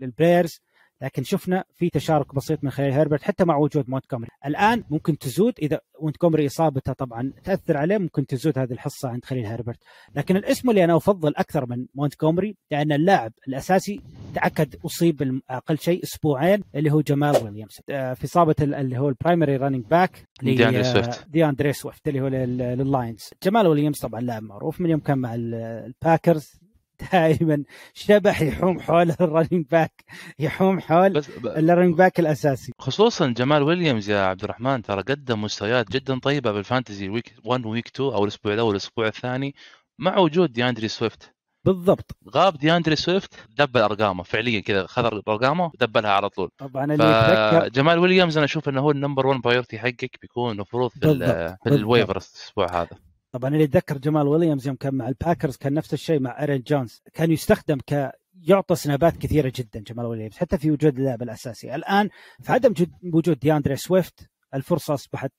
[0.00, 0.60] للبيرز.
[1.02, 4.30] لكن شفنا في تشارك بسيط من خلال هيربرت حتى مع وجود مونتكومري.
[4.46, 9.46] الآن ممكن تزود إذا مونتكومري إصابته طبعا تأثر عليه ممكن تزود هذه الحصة عند خليل
[9.46, 9.78] هيربرت
[10.14, 14.00] لكن الاسم اللي أنا أفضل أكثر من مونتكومري لأن اللاعب الأساسي
[14.34, 17.80] تأكد أصيب أقل شيء أسبوعين اللي هو جمال ويليامز.
[17.90, 21.28] آه، في إصابة اللي هو ال primary running back دي اندري سويفت.
[21.28, 25.34] دي اندري سويفت اللي هو لللاينز جمال ويليامز طبعا لاعب معروف من يوم كان مع
[25.34, 26.63] الباكرز
[27.12, 30.04] دائما شبح يحوم حول ال running back
[30.38, 32.72] يحوم حول ال running back الأساسي.
[32.78, 37.66] خصوصا جمال ويليامز يا عبد الرحمن ترى قدم مستويات جدا طيبة بال fantasy week 1
[37.66, 39.54] week 2 أو الأسبوع الأول والأسبوع الثاني
[39.98, 41.34] مع وجود دياندري سويفت.
[41.64, 42.16] بالضبط.
[42.34, 46.50] غاب دياندري سويفت double ارقامه فعليا كذا خذ ارقامه ودبلها على طول.
[46.58, 50.52] طبعا اللي يتذكر جمال ويليامز أنا أشوف إنه هو ال number 1 priority حقك بيكون
[50.52, 53.13] المفروض في, في ال waiver الأسبوع هذا.
[53.34, 57.02] طبعا اللي يتذكر جمال ويليامز يوم كان مع الباكرز كان نفس الشيء مع إيرين جونز.
[57.14, 58.12] كان يستخدم ك
[58.48, 61.74] يعطى snapات كثيرة جدا جمال ويليامز حتى في وجود اللاعب الأساسي.
[61.74, 62.08] الآن
[62.42, 62.74] في عدم
[63.12, 65.32] وجود دياندري سويفت الفرصة أصبحت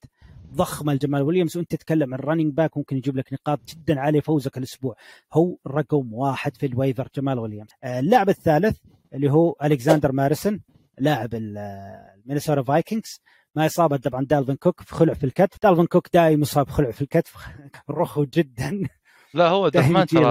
[0.52, 4.58] ضخمة لجمال ويليامز وأنت تتكلم عن running back ممكن يجيب لك نقاط جدا عالية فوزك
[4.58, 4.96] الأسبوع.
[5.32, 7.70] هو رقم واحد في ال waiver جمال ويليامز.
[7.84, 8.76] آه، اللاعب الثالث
[9.14, 10.60] اللي هو ألكساندر ماتيسون
[10.98, 13.20] لاعب المينيسوتا فايكنجز.
[13.56, 15.58] ما اصابه طبعا دالفن كوك في خلع في الكتف.
[15.62, 17.34] دالفن كوك دائما مصاب خلع في الكتف.
[17.90, 18.88] رخو جدا.
[19.34, 20.30] لا هو دحمان ترى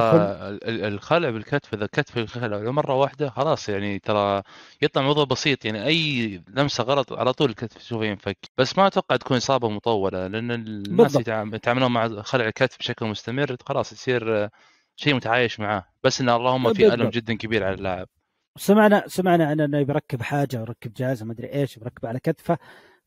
[0.88, 4.42] الخلع بالكتف إذا كتف الخلع مرة واحدة خلاص يعني ترى
[4.82, 5.66] يطلع موضوع بسيط.
[5.66, 8.38] يعني أي لمسة غلط على طول الكتف تشوفه ينفك.
[8.58, 13.92] بس ما أتوقع تكون إصابة مطولة لأن الناس يتعاملون مع خلع الكتف بشكل مستمر خلاص
[13.92, 14.50] يصير
[14.96, 15.86] شيء متعايش معاه.
[16.04, 18.08] بس إن اللهم في ألم جدا كبير على اللاعب.
[18.58, 22.58] سمعنا سمعنا إنه يركب حاجة ويركب جهاز ما أدري إيش يركب على كتفه.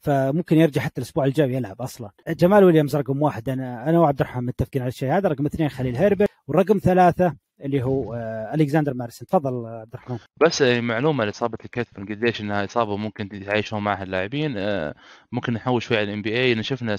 [0.01, 2.11] فممكن يرجع حتى الأسبوع الجاي يلعب أصلا.
[2.29, 3.49] جمال ويليامز رقم واحد.
[3.49, 5.29] أنا أنا وعبد الرحمن متفقين على الشيء هذا.
[5.29, 9.27] رقم اثنين خليل هيربرت ورقم ثلاثة اللي هو آه ألكسندر ماتسون.
[9.27, 10.19] تفضل عبد الرحمن.
[10.41, 14.55] بس معلومة لإصابة الكتف قديش إنها إصابة ممكن يتعايشون معها اللاعبين.
[14.57, 14.95] آه
[15.33, 16.97] ممكن نحول شوي على ال NBA شفنا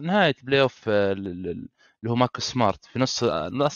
[0.00, 1.12] نهاية playoff آه
[2.04, 2.84] اللي هو ماركوس سمارت.
[2.84, 3.24] في نص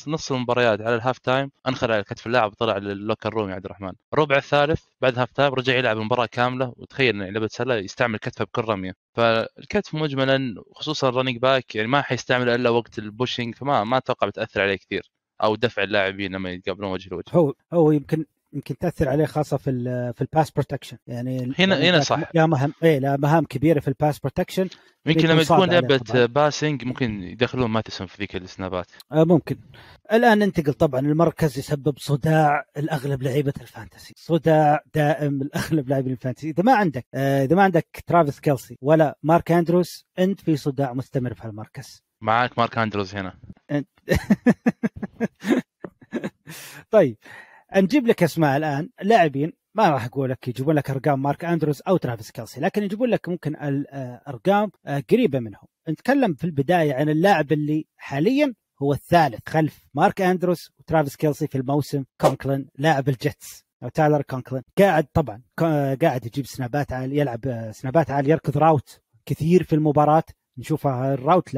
[0.09, 3.65] نص, المباريات على ال halftime انخر على كتف اللاعب طلع لل locker room يا عبد
[3.65, 3.93] الرحمن.
[4.15, 8.63] الربع الثالث بعد halftime رجع يلعب المباراة كاملة وتخيل إن لعبه سله يستعمل كتفه بكل
[8.63, 8.93] رمية.
[9.15, 13.97] فالكتف مجملا خصوصا ال running back يعني ما حيستعمله إلا وقت ال pushing فما ما
[13.97, 15.11] أتوقع بتأثر عليه كثير
[15.43, 17.25] أو دفع اللاعبين لما يتقابلون وجه لوجه.
[17.33, 19.73] هو هو يمكن يمكن تأثر عليه خاصة في
[20.17, 20.97] في ال pass protection.
[21.07, 22.21] يعني هنا هنا صح.
[22.35, 24.69] لا مهام اي لا مهام كبيرة في ال pass protection.
[25.07, 28.87] يمكن لما تكون لعبة passing ممكن يدخلون ماتسون في ذيك السنابات.
[29.13, 29.57] آه ممكن.
[30.13, 34.15] الآن ننتقل طبعا المركز يسبب صداع الأغلب لعيبة ال fantasy.
[34.17, 36.51] صداع دائم الأغلب لاعبين ال fantasy.
[36.51, 40.93] إذا ما عندك آه إذا ما عندك ترافيس كيلسي ولا مارك أندروس أنت في صداع
[40.93, 42.03] مستمر في هالمركز.
[42.21, 43.35] معك مارك اندروز هنا.
[46.91, 47.17] طيب.
[47.77, 51.97] نجيب لك أسماء الآن لاعبين ما راح أقول لك يجيبون لك أرقام مارك أندروز أو
[51.97, 55.63] ترافيس كيلسي لكن يجيبون لك ممكن الارقام آه، قريبة منهم.
[55.89, 61.59] نتكلم في البداية عن اللاعب اللي حاليا هو الثالث خلف مارك أندروز وترافيس كيلسي في
[61.59, 63.65] الموسم كونكلين لاعب الجيتس.
[63.83, 64.63] أو تايلر كونكلين.
[64.79, 65.43] قاعد طبعا
[66.03, 70.25] قاعد يجيب سنابات عاليه يلعب آه، سنابات عالية يركض route كثير في المباراة.
[70.59, 71.55] نشوفها ال route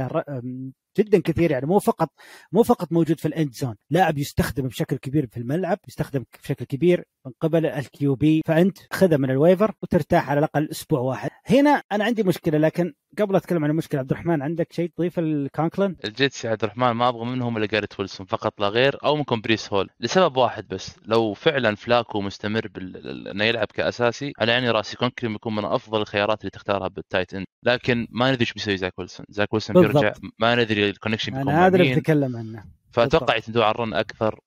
[0.99, 2.11] جدا كثير يعني مو فقط
[2.53, 6.65] مو فقط موجود في ال end zone لاعب يستخدم بشكل كبير في الملعب يستخدم بشكل
[6.65, 11.31] كبير من قبل ال QB فأنت خذه من ال waiver وترتاح على الأقل أسبوع واحد.
[11.47, 15.97] هنا أنا عندي مشكلة لكن قبل أتكلم عن المشكلة عبد الرحمن عندك شيء تضيف لكونكلن؟
[16.05, 19.41] الجيتس يا عبد الرحمن ما أبغى منهم إلا جاريت ويلسون فقط لا غير أو ممكن
[19.41, 19.91] بريس هول.
[20.01, 23.29] لسبب واحد بس لو فعلا فلاكو مستمر بال...
[23.29, 27.35] إنه يلعب كأساسي على عيني رأسي كونكلن بيكون من أفضل الخيارات اللي تختارها بال tight
[27.35, 27.47] end.
[27.63, 29.27] لكن ما ندري إيش بيسوي زاك ويلسون.
[29.29, 32.65] زاك ويلسون بيرجع ما ندري ال connection بيكون أنا هذا اللي بتكلم عنه.
[32.91, 34.41] فأتوقع يعتمدون على ال run أكثر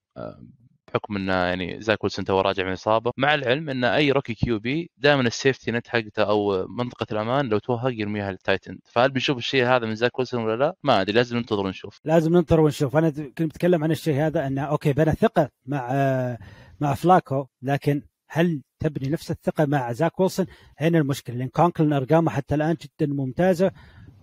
[0.93, 4.91] بحكم إنه يعني زاك ويلسون تو راجع من إصابة مع العلم إن أي rookie QB
[4.97, 9.11] دائما ال safety net حقته أو منطقة الأمان لو توهق يرميها لل tight end فهل
[9.11, 12.59] بنشوف الشيء هذا من زاك ويلسون ولا لا؟ ما أدري لازم ننتظر ونشوف لازم ننتظر
[12.59, 16.37] ونشوف أنا كنت بتكلم عن الشيء هذا إنه okay بنى ثقة مع
[16.79, 20.45] مع فلاكو لكن هل تبني نفس الثقة مع زاك ويلسون؟
[20.77, 23.71] هنا المشكلة لأن كونكلن أرقامه حتى الآن جدا ممتازة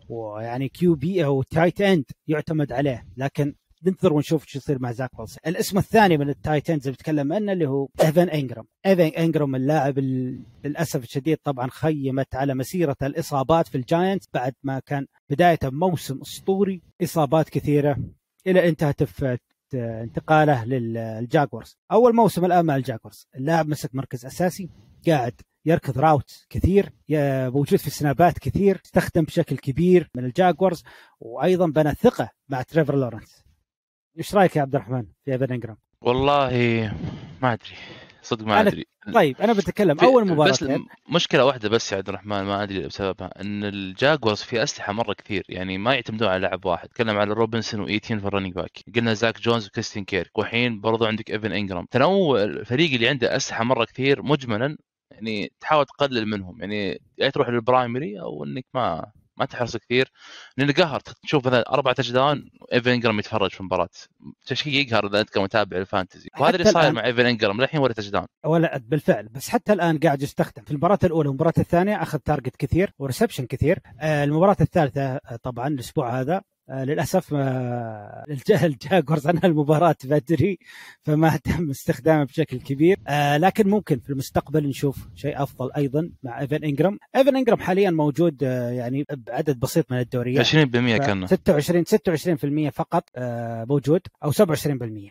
[0.09, 5.39] ويعني QB أو tight end يعتمد عليه لكن ننتظر ونشوف شو يصير مع زاك ويلسون.
[5.47, 8.65] الاسم الثاني من ال tight ends اللي بتكلم عنه اللي هو إيفن انجرام.
[8.87, 14.79] إيفن انجرام اللاعب ال- للأسف الشديد طبعا خيمت على مسيرة الإصابات في الجاينتس بعد ما
[14.87, 17.97] كان بداية موسم أسطوري إصابات كثيرة
[18.47, 19.39] إلى انتهت في
[19.75, 24.69] انتقاله للجاكورز أول موسم الآن مع الجاكورز اللاعب مسك مركز أساسي
[25.07, 25.33] قاعد
[25.67, 26.93] يركض route كثير
[27.51, 30.83] موجود في سنابات كثير استخدم بشكل كبير من الجاكورز
[31.21, 33.43] وأيضا بنى ثقة مع تريفر لورنس
[34.21, 36.51] إيش رأيك يا عبد الرحمن في ايفن انجرام؟ والله
[37.43, 37.75] ما أدري
[38.23, 38.87] صدق ما أدري.
[39.15, 43.41] طيب أنا بتكلم أول بس مباراة مشكلة واحدة بس يا عبد الرحمن ما أدري بسببها
[43.41, 46.89] إن الجاكورز في أسلحة مرة كثير يعني ما يعتمدون على لاعب واحد.
[46.89, 51.05] تكلم على روبنسون وإيتين في ال running back قلنا زاي جونز وكريستين كيرك والحين برضو
[51.05, 54.77] عندك إيفن انجرام تنوع الفريق اللي عنده أسلحة مرة كثير مجملا
[55.11, 56.61] يعني تحاول تقلل منهم.
[56.61, 60.13] يعني يا تروح لل primary أو إنك ما ما تحرص كثير.
[60.57, 63.89] لأن قهر تشوف مثلا أربع touchdown إيفن إنجرام يتفرج في المباراة.
[64.53, 66.29] شيء يقهر إذا أنت كمتابع ال fantasy.
[66.39, 69.29] وهذا اللي صاير مع إيفن إنجرام للحين ولا touchdown ولا بالفعل.
[69.29, 70.63] بس حتى الآن قاعد يستخدم.
[70.63, 73.79] في المباراة الأولى والمباراة الثانية أخذ target كثير و reception كثير.
[74.01, 80.59] آه، المباراة الثالثة آه، طبعا الأسبوع هذا للأسف آه، الج- الجاكورز أنهى المباراة بدري
[81.03, 82.97] فما تم استخدامه بشكل كبير.
[83.09, 87.91] آه، لكن ممكن في المستقبل نشوف شيء أفضل أيضا مع إيفن انجرام إيفن انجرام حاليا
[87.91, 90.47] موجود آه، يعني بعدد بسيط من الدوريات.
[90.47, 90.57] 20%
[91.07, 91.85] كان 26
[92.69, 94.43] 26% فقط آه، موجود أو 27%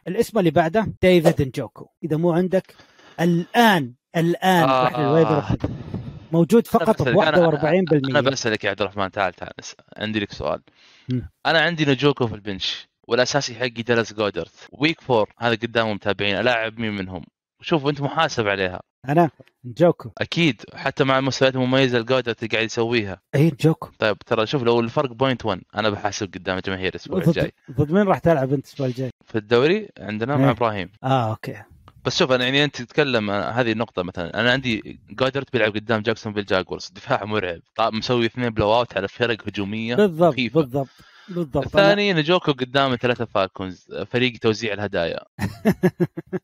[0.08, 1.88] الاسم اللي بعده ديفيد نجوكو.
[2.04, 2.76] إذا مو عندك
[3.22, 5.00] الآن الآن آه.
[5.02, 5.58] لل waiver
[6.32, 9.52] موجود فقط ب بسألك، أنا- 41% أنا بسألك يا عبد الرحمن تعال تعال
[9.98, 10.62] عندي لك سؤال.
[11.46, 16.40] أنا عندي نجوكو في ال bench والأساسي حقي دالاس جودرت week four هذا قدامه متابعين
[16.40, 17.24] ألاعب مين منهم؟
[17.62, 18.82] شوفوا أنت محاسب عليها.
[19.10, 19.30] أنا؟
[19.66, 20.12] نجوكو.
[20.18, 23.22] أكيد حتى مع المستويات المميزة الجودرت اللي قاعد يسويها.
[23.36, 23.90] اي نجوكو.
[24.00, 27.52] طيب ترى شوف لو الفرق point 1 أنا بحاسب قدام الجماهير الأسبوع الجاي.
[27.72, 30.52] ضد مين راح تلعب أنت الأسبوع الجاي؟ في الدوري عندنا مع إيه.
[30.52, 30.90] إبراهيم.
[31.04, 31.64] آه okay.
[32.06, 34.40] بس شوف أنا يعني أنت تتكلم هذه النقطة مثلا.
[34.40, 37.60] أنا عندي جودرت بيلعب قدام جاكسون فيل جاكورز دفاع مرعب.
[37.82, 40.62] طا- مسوي اثنين blowout على فرق هجومية بالضبط مخيفة.
[40.62, 40.88] بالضبط
[41.30, 41.64] بالضبط.
[41.64, 45.20] أنا- الثاني نجوكو قدام أتلانتا فالكونز فريق توزيع الهدايا.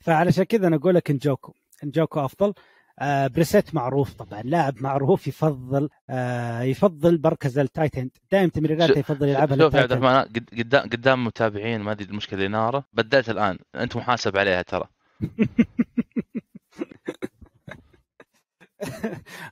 [0.00, 2.54] فعلشان كذا أنا أقول لك نجوكو نجوكو أفضل.
[2.98, 8.98] آه بريسيت معروف طبعا لاعب معروف يفضل آه يفضل مركز ال tight end دائما تمريراته
[8.98, 9.92] يفضل يلعبها شوف يا عبد.
[9.92, 13.58] الرحمن قد- قدام قدام متابعين ما أدري المشكلة اللي ناره بدلت الآن.
[13.74, 14.84] أنت محاسب عليها ترى.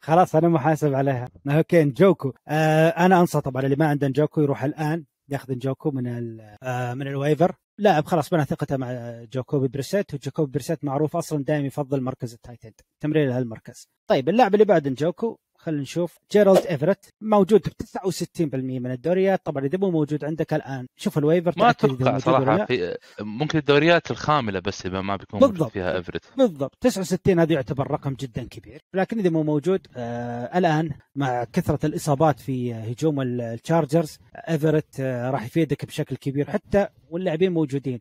[0.03, 1.29] خلاص أنا محاسب عليها.
[1.49, 2.33] okay نجوكو.
[2.49, 5.05] آه أنا انصح طبعا اللي ما عنده نجوكو يروح الآن.
[5.33, 7.57] ياخذ نجوكو من آه من ال waiver.
[7.79, 12.37] لاعب خلاص بنى ثقته مع جاكوبي بريسيت وجاكوبي بريسيت معروف أصلا دائما يفضل مركز ال
[12.37, 12.75] tight end.
[13.01, 13.89] تمرير لهالمركز.
[14.07, 16.19] طيب اللاعب اللي بعد نجوكو خلينا نشوف.
[16.33, 19.41] جيرالد إيفرت موجود ب 69% من الدوريات.
[19.47, 20.87] طبعا إذا مو موجود عندك الآن.
[20.97, 22.19] شوف ال waiver ما أتوقع.
[22.19, 25.59] صراحة في ممكن الدوريات الخاملة بس اللي ما بيكون بالضبط.
[25.59, 26.25] موجود فيها إيفرت.
[26.37, 26.77] بالضبط.
[26.81, 28.81] 69 هذا يعتبر رقم جدا كبير.
[28.95, 35.31] لكن إذا مو موجود آه الآن مع كثرة الإصابات في هجوم ال- التشارجرز إيفرت آه
[35.31, 36.51] راح يفيدك بشكل كبير.
[36.51, 37.99] حتى واللاعبين موجودين.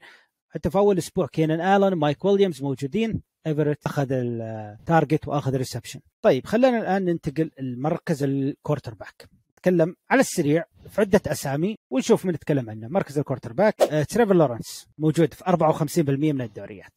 [0.50, 3.22] حتى في أول أسبوع كينان آلن مايك ويليامز موجودين.
[3.48, 9.96] إيفرت أخذ ال target وأخذ ال reception طيب خلينا الآن ننتقل المركز ال quarterback نتكلم
[10.10, 12.88] على السريع في عدة أسامي ونشوف من نتكلم عنه.
[12.88, 16.92] مركز ال quarterback آه تريفر لورنس موجود في 54% من الدوريات.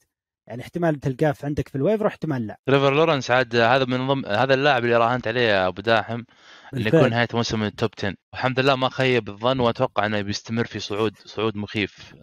[0.47, 4.07] يعني احتمال تلقاه في عندك في ال waiver واحتمال لا تريفر لورنس عاد هذا من
[4.09, 6.23] ضمن هذا اللاعب اللي راهنت عليه يا أبو داحم
[6.73, 6.95] بالفعل.
[7.01, 10.65] يكون نهاية موسم من ال top 10 والحمد لله ما خيب الظن وأتوقع إنه بيستمر
[10.65, 12.15] في صعود صعود مخيف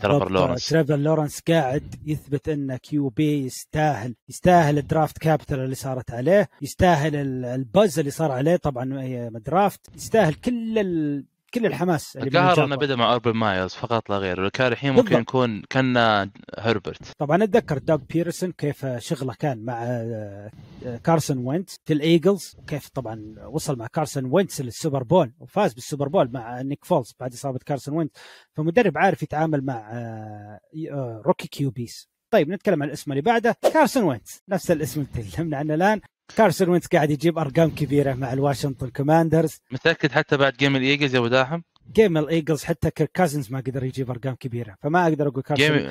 [0.00, 0.30] تريفر.
[0.32, 6.48] لورنس تريفر لورنس قاعد يثبت إن QB يستاهل يستاهل ال draft capital اللي صارت عليه
[6.62, 11.24] يستاهل ال- ال buzz اللي صار عليه طبعا هي draft يستاهل كل ال...
[11.54, 12.76] كل الحماس اللي القهر انه.
[12.76, 14.40] بدأ مع أوربن مايرز فقط لا غير.
[14.40, 15.20] لو كان الحين ممكن بالضبط.
[15.20, 15.96] يكون كان
[16.58, 17.12] هربرت.
[17.18, 20.50] طبعا أتذكر دوغ بيرسون كيف شغله كان مع آه،
[21.04, 26.30] كارسون وينتس في الايجلز وكيف طبعا وصل مع كارسون وينتس للسوبر بول وفاز بالسوبر بول
[26.32, 28.20] مع نيك فولز بعد إصابة كارسون وينتس
[28.54, 30.60] فمدرب عارف يتعامل مع آه،
[30.92, 32.08] آه، rookie QBs.
[32.30, 33.56] طيب نتكلم عن الاسم اللي بعده.
[33.72, 36.00] كارسون وينتس نفس الاسم اللي تكلمنا عنه الآن.
[36.36, 39.60] كارسون وينتس قاعد يجيب أرقام كبيرة مع الواشنطن كوماندرز.
[39.70, 41.60] متأكد حتى بعد game الايجلز يا أبو داحم؟
[41.92, 44.76] جيم الايجلز حتى كيرك كازنز ما قدر يجيب أرقام كبيرة.
[44.82, 45.90] فما أقدر أقول كارسون game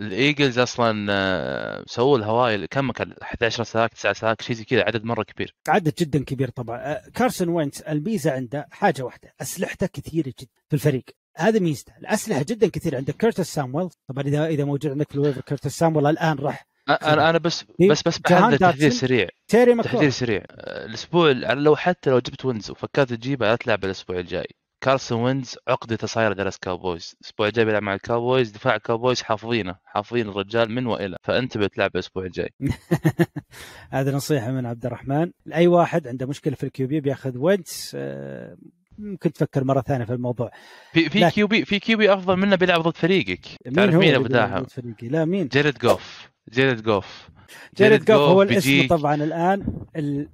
[0.00, 5.04] الايجلز أصلا آه، سووا الهواي كم كان؟ 11 sack 9 sack شيء زي كذا عدد
[5.04, 5.54] مرة كبير.
[5.68, 6.78] عدد جدا كبير طبعا.
[6.78, 11.04] آه، كارسون وينتس الميزة عنده حاجة واحدة أسلحته كثيرة جدا في الفريق.
[11.36, 13.88] هذا ميزته الأسلحة جدا كثيرة عندك كيرتس سامويل.
[14.08, 17.64] طبعا اذا إذا موجود عندك في ال waiver كيرتس سامويل الآن راح أنا أنا بس
[17.78, 18.90] في بس بس بحذر تحذير.
[18.90, 19.28] سريع.
[19.48, 20.42] تيري تحذير ماكرو سريع.
[20.50, 24.46] الأسبوع لو حتى لو جبت وينز وفكرت تجيبها لا تلعب الأسبوع الجاي.
[24.80, 27.14] كارسون وينز عقدته صايره دالاس كاوبويز.
[27.20, 28.50] الأسبوع الجاي بيلعب مع الكاوبويز.
[28.50, 29.76] دفاع الكاوبويز حافظينه.
[29.84, 31.16] حافظين الرجال من وإلى.
[31.22, 32.50] فانتبه تلعب الأسبوع الجاي.
[33.90, 35.30] هذه نصيحة من عبد الرحمن.
[35.46, 38.56] لاي واحد عنده مشكلة في ال QB بيأخذ وينتس آه،
[38.98, 40.50] ممكن تفكر مرة ثانية في الموضوع.
[40.92, 41.30] في في.
[41.30, 43.46] QB في QB أفضل منه بيلعب ضد فريقك.
[43.66, 44.64] مين تعرف مين أبو داحم
[45.02, 46.31] لا مين؟ جيريد جوف.
[46.50, 47.28] جيريد جوف.
[47.76, 50.28] جيريد جوف هو الاسم طبعا الآن ال-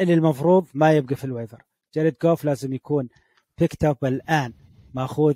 [0.00, 1.62] اللي المفروض ما يبقى في ال waiver
[1.94, 3.08] جيريد جوف لازم يكون
[3.58, 4.52] picked up الآن
[4.94, 5.34] مأخوذ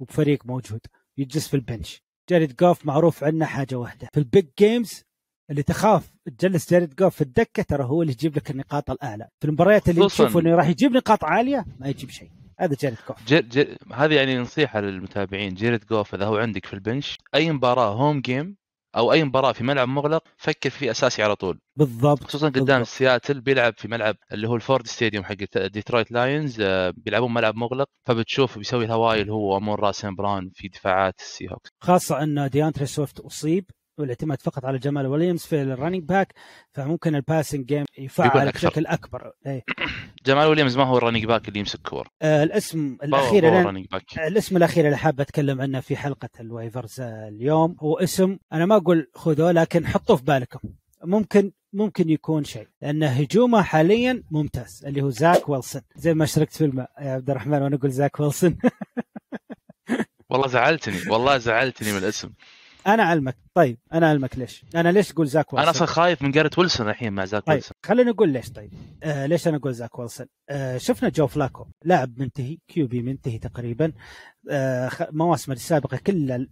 [0.00, 0.80] وبفريق موجود.
[1.18, 2.02] يجلس في ال bench.
[2.28, 4.08] جيريد جوف معروف عنه حاجة واحدة.
[4.12, 5.02] في ال big games
[5.50, 9.28] اللي تخاف تجلس جيريد جوف في الدكة ترى هو اللي يجيب لك النقاط الأعلى.
[9.40, 12.30] في المباريات اللي تشوف إنه راح يجيب نقاط عالية ما يجيب شيء.
[12.58, 13.24] هذا جيريد جوف.
[13.26, 15.54] جير جير هذه يعني نصيحة للمتابعين.
[15.54, 18.56] جيريد جوف إذا هو عندك في ال bench أي مباراة home game
[18.96, 22.86] أو أي مباراة في ملعب مغلق فكر فيه أساسي على طول بالضبط خصوصا قدام بالضبط.
[22.86, 27.86] سياتل بيلعب في ملعب اللي هو الفورد ستاديوم حق ديترويت لاينز آه، بيلعبون ملعب مغلق
[28.06, 32.86] فبتشوف بيسوي الهوايل هو وامون را سانت براون في دفاعات السي هوكس خاصة أن ديانتري
[32.86, 33.64] سويفت أصيب
[33.98, 36.34] والاعتماد فقط على جمال ويليامز في ال running back
[36.72, 38.52] فممكن ال passing game يفعل.
[38.52, 39.32] بشكل أكبر.
[39.46, 39.64] إيه.
[40.26, 42.08] جمال ويليامز ما هو ال running back اللي يمسك كور.
[42.22, 43.86] آه الاسم الأخير اللي
[44.18, 48.66] الاسم الأخير اللي حاب أتكلم عنه في حلقة ال waivers آه، اليوم هو اسم أنا
[48.66, 50.58] ما أقول خذوه لكن حطوه في بالكم.
[51.04, 55.82] ممكن ممكن يكون شيء لأن هجومه حاليا ممتاز اللي هو زاك ويلسون.
[55.96, 58.58] زي ما شاركت في الماء يا عبد الرحمن وأنا أقول زاك ويلسون.
[60.30, 62.30] والله زعلتني والله زعلتني من الاسم.
[62.86, 64.64] أنا علمك طيب أنا علمك ليش.
[64.74, 67.54] أنا ليش أقول زاك ويلسون؟ أنا أصلا خايف من جاريت ويلسون الحين مع زاك طيب
[67.54, 67.72] ويلسون.
[67.86, 68.50] خلينا نقول ليش.
[68.50, 73.38] طيب آه ليش أنا أقول زاك ويلسون؟ آه شفنا جو فلاكو لاعب منتهي QB منتهي
[73.38, 73.92] تقريبا
[74.50, 76.46] آه مواسمه السابقة كلها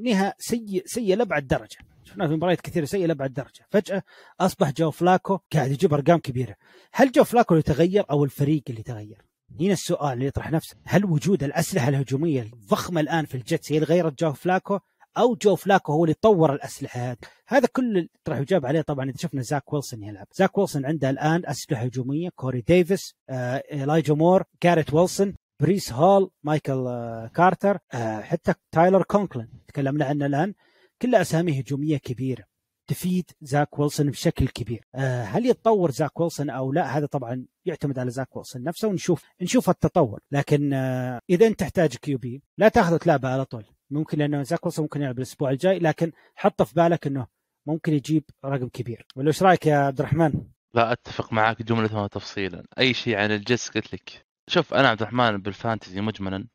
[0.00, 1.76] نهاية سيء سيء لأبعد درجة.
[2.04, 3.66] شفناه في مباريات كثيرة سيء لأبعد درجة.
[3.70, 4.02] فجأة
[4.40, 6.54] أصبح جو فلاكو قاعد يجيب أرقام كبيرة.
[6.92, 9.22] هل جو فلاكو اللي تغير أو الفريق اللي تغير؟
[9.60, 10.76] هنا السؤال اللي يطرح نفسه.
[10.84, 14.78] هل وجود الأسلحة الهجومية الضخمة الآن في الجيتس هي اللي غيرت جو فلاكو؟
[15.18, 17.00] أو جو فلاكو هو اللي طور الأسلحة.
[17.00, 20.26] هذه هذا كل راح يجاب عليه طبعا إذا شفنا زاك ويلسون يلعب.
[20.32, 22.28] زاك ويلسون عنده الآن أسلحة هجومية.
[22.36, 29.02] كوري ديفيس آه، إيلايجا مور جاريت ويلسون بريس هول مايكل آه، كارتر آه، حتى تايلر
[29.02, 29.48] كونكلين.
[29.68, 30.54] تكلمنا عنه الآن.
[31.02, 32.44] كلها أسامي هجومية كبيرة.
[32.86, 34.84] تفيد زاك ويلسون بشكل كبير.
[34.94, 39.24] آه، هل يتطور زاك ويلسون أو لا؟ هذا طبعا يعتمد على زاك ويلسون نفسه ونشوف
[39.40, 40.20] نشوف التطور.
[40.32, 43.64] لكن آه، إذا أنت تحتاج QB لا تاخذه تلعبه على طول.
[43.90, 47.26] ممكن لأنه زاك ويلسون ممكن يلعب الأسبوع الجاي لكن حط في بالك إنه
[47.66, 49.06] ممكن يجيب رقم كبير.
[49.16, 50.32] ولا إيش رأيك يا عبد الرحمن؟
[50.74, 54.26] لا أتفق معك جملة وتفصيلا أي شيء عن الجيتس قلت لك.
[54.48, 56.46] شوف أنا عبد الرحمن بال fantasy مجملا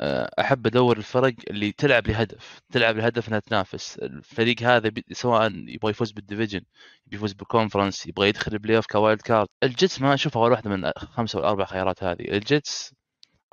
[0.00, 3.98] آه، أحب أدور الفرق اللي تلعب لهدف تلعب لهدف إنها تنافس.
[3.98, 6.60] الفريق هذا سواء يبغى يفوز بال division
[7.06, 9.48] يبغى يفوز بال conference يبغى يدخل ال playoff ك wild card.
[9.62, 12.20] الجيتس ما أشوفها ولا واحدة من خمسة أو أربع خيارات هذه.
[12.20, 12.94] الجيتس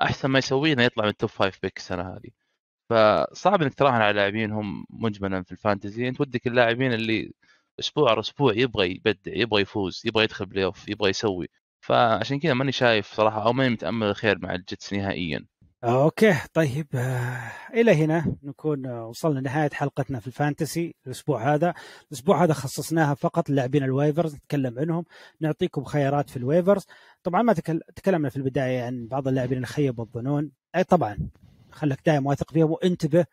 [0.01, 2.46] أحسن ما يسويه إنه يطلع من ال top five pick السنة هذه.
[2.89, 6.07] فصعب إنك تراهن على لاعبين هم مجملا في ال fantasy.
[6.07, 7.31] أنت ودك اللاعبين اللي
[7.79, 11.47] أسبوع ورا أسبوع يبغى يبدع يبغى يفوز يبغى يدخل playoff يبغى يسوي.
[11.81, 15.45] فعشان كذا ماني شايف صراحة أو ماني متأمل الخير مع ال Jets نهائيا.
[15.83, 16.35] okay.
[16.53, 21.73] طيب آه، إلى هنا نكون آه، وصلنا لنهاية حلقتنا في ال fantasy الأسبوع هذا.
[22.11, 25.05] الأسبوع هذا خصصناها فقط للاعبين ال waivers نتكلم عنهم
[25.41, 26.85] نعطيكم خيارات في ال waivers.
[27.23, 27.81] طبعا ما تكل...
[27.95, 31.29] تكلمنا في البداية عن بعض اللاعبين اللي خيبوا الظنون أي طبعا.
[31.71, 33.25] خليك دائما واثق فيهم وانتبه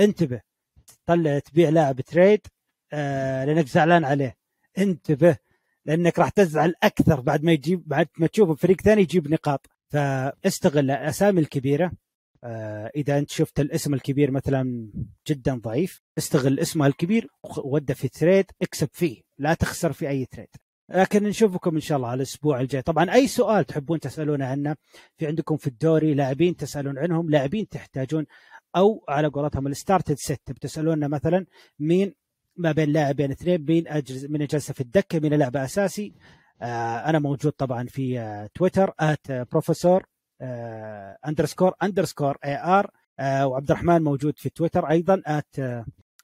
[0.00, 0.40] انتبه
[1.06, 2.40] تطلع تبيع لاعب تريد
[2.92, 4.36] آه لأنك زعلان عليه.
[4.78, 5.36] انتبه
[5.84, 9.66] لأنك راح تزعل أكثر بعد ما يجيب بعد ما تشوف فريق ثاني يجيب نقاط.
[9.88, 11.92] فاستغل الأسامي الكبيرة.
[12.44, 14.90] آه، إذا أنت شفت الاسم الكبير مثلا
[15.28, 17.28] جدا ضعيف استغل اسمه الكبير
[17.64, 19.22] وده في تريد اكسب فيه.
[19.38, 20.48] لا تخسر في أي تريد.
[20.90, 22.82] لكن نشوفكم إن شاء الله على الأسبوع الجاي.
[22.82, 24.76] طبعا أي سؤال تحبون تسالون عنه
[25.18, 28.26] في عندكم في الدوري لاعبين تسألون عنهم لاعبين تحتاجون
[28.76, 31.46] أو على قولتهم الستارتد ست بتسألونا مثلا
[31.78, 32.14] مين
[32.56, 36.14] ما بين لاعبين اثنين مين أجلس من جلسة في الدكة مين لعبه أساسي.
[36.62, 40.06] آه، أنا موجود طبعا في آه، تويتر ات بروفيسور
[41.26, 45.56] اندرسكور اندرسكور اي ار وعبد الرحمن موجود في تويتر أيضا ات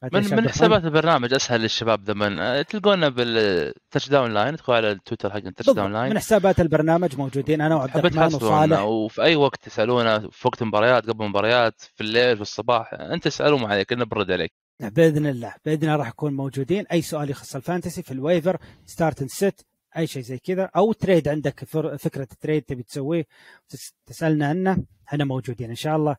[0.02, 5.30] من من حسابات البرنامج أسهل للشباب دمن آه، تلقونا بالتاتش داون لاين ادخلوا على التويتر
[5.30, 8.80] حق التاتش داون لاين من حسابات البرنامج موجودين أنا وعبد الرحمن وصالح.
[8.80, 13.59] وفي أي وقت تسألونا في وقت مباريات قبل مباريات في الليل في الصباح أنت اسألوا
[13.59, 16.87] ما عليك أنا برد عليك بإذن الله بإذن الله راح يكون موجودين.
[16.92, 18.56] أي سؤال يخص ال fantasy في ال waiver
[18.87, 19.60] start and sit
[19.96, 21.64] أي شيء زي كذا أو trade عندك
[21.98, 23.27] فكرة trade تبي تسويه
[23.68, 26.16] تس- تسألنا عنه إحنا موجودين إن شاء الله.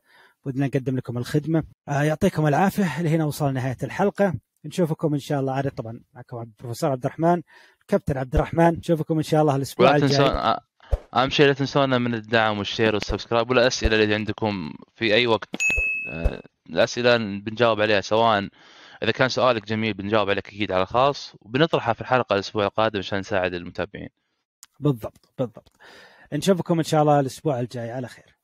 [0.48, 1.64] ودنا نقدم لكم الخدمة.
[1.88, 3.02] آه يعطيكم العافية.
[3.02, 4.34] لهنا وصلنا نهاية الحلقة.
[4.64, 7.42] نشوفكم إن شاء الله عاد طبعا معكم البروفيسور عبد الرحمن
[7.88, 8.68] كابتن عبد الرحمن.
[8.68, 10.54] نشوفكم إن شاء الله الأسبوع تنسون الجاي.
[10.54, 10.58] أ-
[11.14, 15.26] أهم شيء لا تنسونا من الدعم وال share وال subscribe والاسئله اللي عندكم في أي
[15.26, 15.48] وقت.
[16.12, 18.48] آه، الأسئلة بنجاوب عليها سواء
[19.02, 23.18] إذا كان سؤالك جميل بنجاوب عليك أكيد على الخاص وبنطرحها في الحلقة الأسبوع القادم عشان
[23.18, 24.08] نساعد المتابعين.
[24.80, 25.76] بالضبط بالضبط.
[26.32, 27.90] نشوفكم إن شاء الله الأسبوع الجاي.
[27.90, 28.37] على خير.